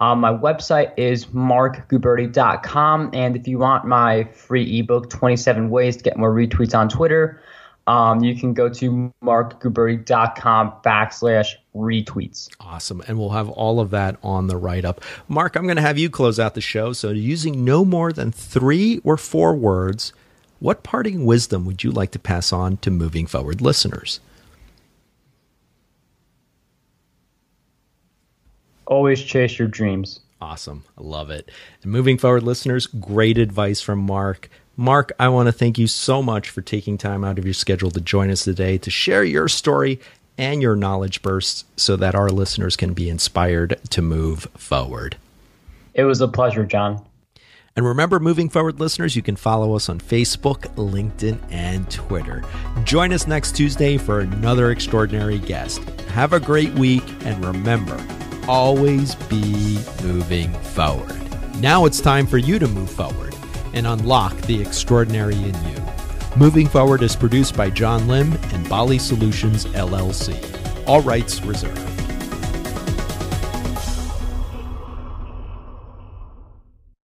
Um, 0.00 0.20
my 0.20 0.32
website 0.32 0.92
is 0.96 1.26
marcguberti.com. 1.26 3.10
And 3.12 3.36
if 3.36 3.46
you 3.46 3.58
want 3.58 3.86
my 3.86 4.24
free 4.24 4.80
ebook, 4.80 5.08
27 5.08 5.70
Ways 5.70 5.96
to 5.96 6.02
Get 6.02 6.16
More 6.16 6.34
Retweets 6.34 6.76
on 6.76 6.88
Twitter, 6.88 7.40
um, 7.86 8.22
you 8.22 8.34
can 8.34 8.54
go 8.54 8.68
to 8.68 9.12
marcguberti.com 9.22 10.72
backslash 10.84 11.54
retweets. 11.74 12.48
Awesome. 12.60 13.02
And 13.06 13.18
we'll 13.18 13.30
have 13.30 13.48
all 13.50 13.78
of 13.78 13.90
that 13.90 14.16
on 14.22 14.46
the 14.46 14.56
write 14.56 14.84
up. 14.84 15.00
Mark, 15.28 15.54
I'm 15.54 15.64
going 15.64 15.76
to 15.76 15.82
have 15.82 15.98
you 15.98 16.10
close 16.10 16.40
out 16.40 16.54
the 16.54 16.60
show. 16.60 16.92
So, 16.92 17.10
using 17.10 17.64
no 17.64 17.84
more 17.84 18.12
than 18.12 18.32
three 18.32 19.00
or 19.04 19.16
four 19.16 19.54
words, 19.54 20.12
what 20.60 20.82
parting 20.82 21.24
wisdom 21.24 21.64
would 21.66 21.84
you 21.84 21.90
like 21.90 22.10
to 22.12 22.18
pass 22.18 22.52
on 22.52 22.76
to 22.78 22.90
moving 22.90 23.26
forward 23.26 23.60
listeners? 23.60 24.20
Always 28.86 29.22
chase 29.22 29.58
your 29.58 29.68
dreams. 29.68 30.20
Awesome. 30.40 30.84
I 30.98 31.02
love 31.02 31.30
it. 31.30 31.50
And 31.82 31.90
moving 31.90 32.18
forward, 32.18 32.42
listeners, 32.42 32.86
great 32.86 33.38
advice 33.38 33.80
from 33.80 33.98
Mark. 33.98 34.50
Mark, 34.76 35.12
I 35.18 35.28
want 35.28 35.46
to 35.46 35.52
thank 35.52 35.78
you 35.78 35.86
so 35.86 36.22
much 36.22 36.50
for 36.50 36.60
taking 36.60 36.98
time 36.98 37.24
out 37.24 37.38
of 37.38 37.44
your 37.44 37.54
schedule 37.54 37.90
to 37.92 38.00
join 38.00 38.30
us 38.30 38.44
today 38.44 38.76
to 38.78 38.90
share 38.90 39.24
your 39.24 39.48
story 39.48 40.00
and 40.36 40.60
your 40.60 40.76
knowledge 40.76 41.22
bursts 41.22 41.64
so 41.76 41.96
that 41.96 42.14
our 42.14 42.28
listeners 42.28 42.76
can 42.76 42.92
be 42.92 43.08
inspired 43.08 43.78
to 43.90 44.02
move 44.02 44.48
forward. 44.56 45.16
It 45.94 46.04
was 46.04 46.20
a 46.20 46.28
pleasure, 46.28 46.64
John. 46.64 47.04
And 47.76 47.84
remember, 47.84 48.20
moving 48.20 48.48
forward, 48.48 48.78
listeners, 48.78 49.16
you 49.16 49.22
can 49.22 49.34
follow 49.34 49.74
us 49.74 49.88
on 49.88 49.98
Facebook, 49.98 50.72
LinkedIn, 50.76 51.40
and 51.50 51.90
Twitter. 51.90 52.44
Join 52.84 53.12
us 53.12 53.26
next 53.26 53.56
Tuesday 53.56 53.96
for 53.96 54.20
another 54.20 54.70
extraordinary 54.70 55.40
guest. 55.40 55.82
Have 56.10 56.32
a 56.32 56.38
great 56.38 56.72
week, 56.74 57.02
and 57.24 57.44
remember, 57.44 58.00
always 58.46 59.16
be 59.16 59.80
moving 60.04 60.52
forward. 60.52 61.20
Now 61.56 61.84
it's 61.84 62.00
time 62.00 62.28
for 62.28 62.38
you 62.38 62.60
to 62.60 62.68
move 62.68 62.90
forward 62.90 63.34
and 63.72 63.88
unlock 63.88 64.36
the 64.42 64.60
extraordinary 64.60 65.34
in 65.34 65.54
you. 65.64 65.82
Moving 66.36 66.68
Forward 66.68 67.02
is 67.02 67.16
produced 67.16 67.56
by 67.56 67.70
John 67.70 68.06
Lim 68.06 68.32
and 68.52 68.68
Bali 68.68 68.98
Solutions 68.98 69.66
LLC. 69.66 70.36
All 70.86 71.00
rights 71.02 71.40
reserved. 71.42 71.93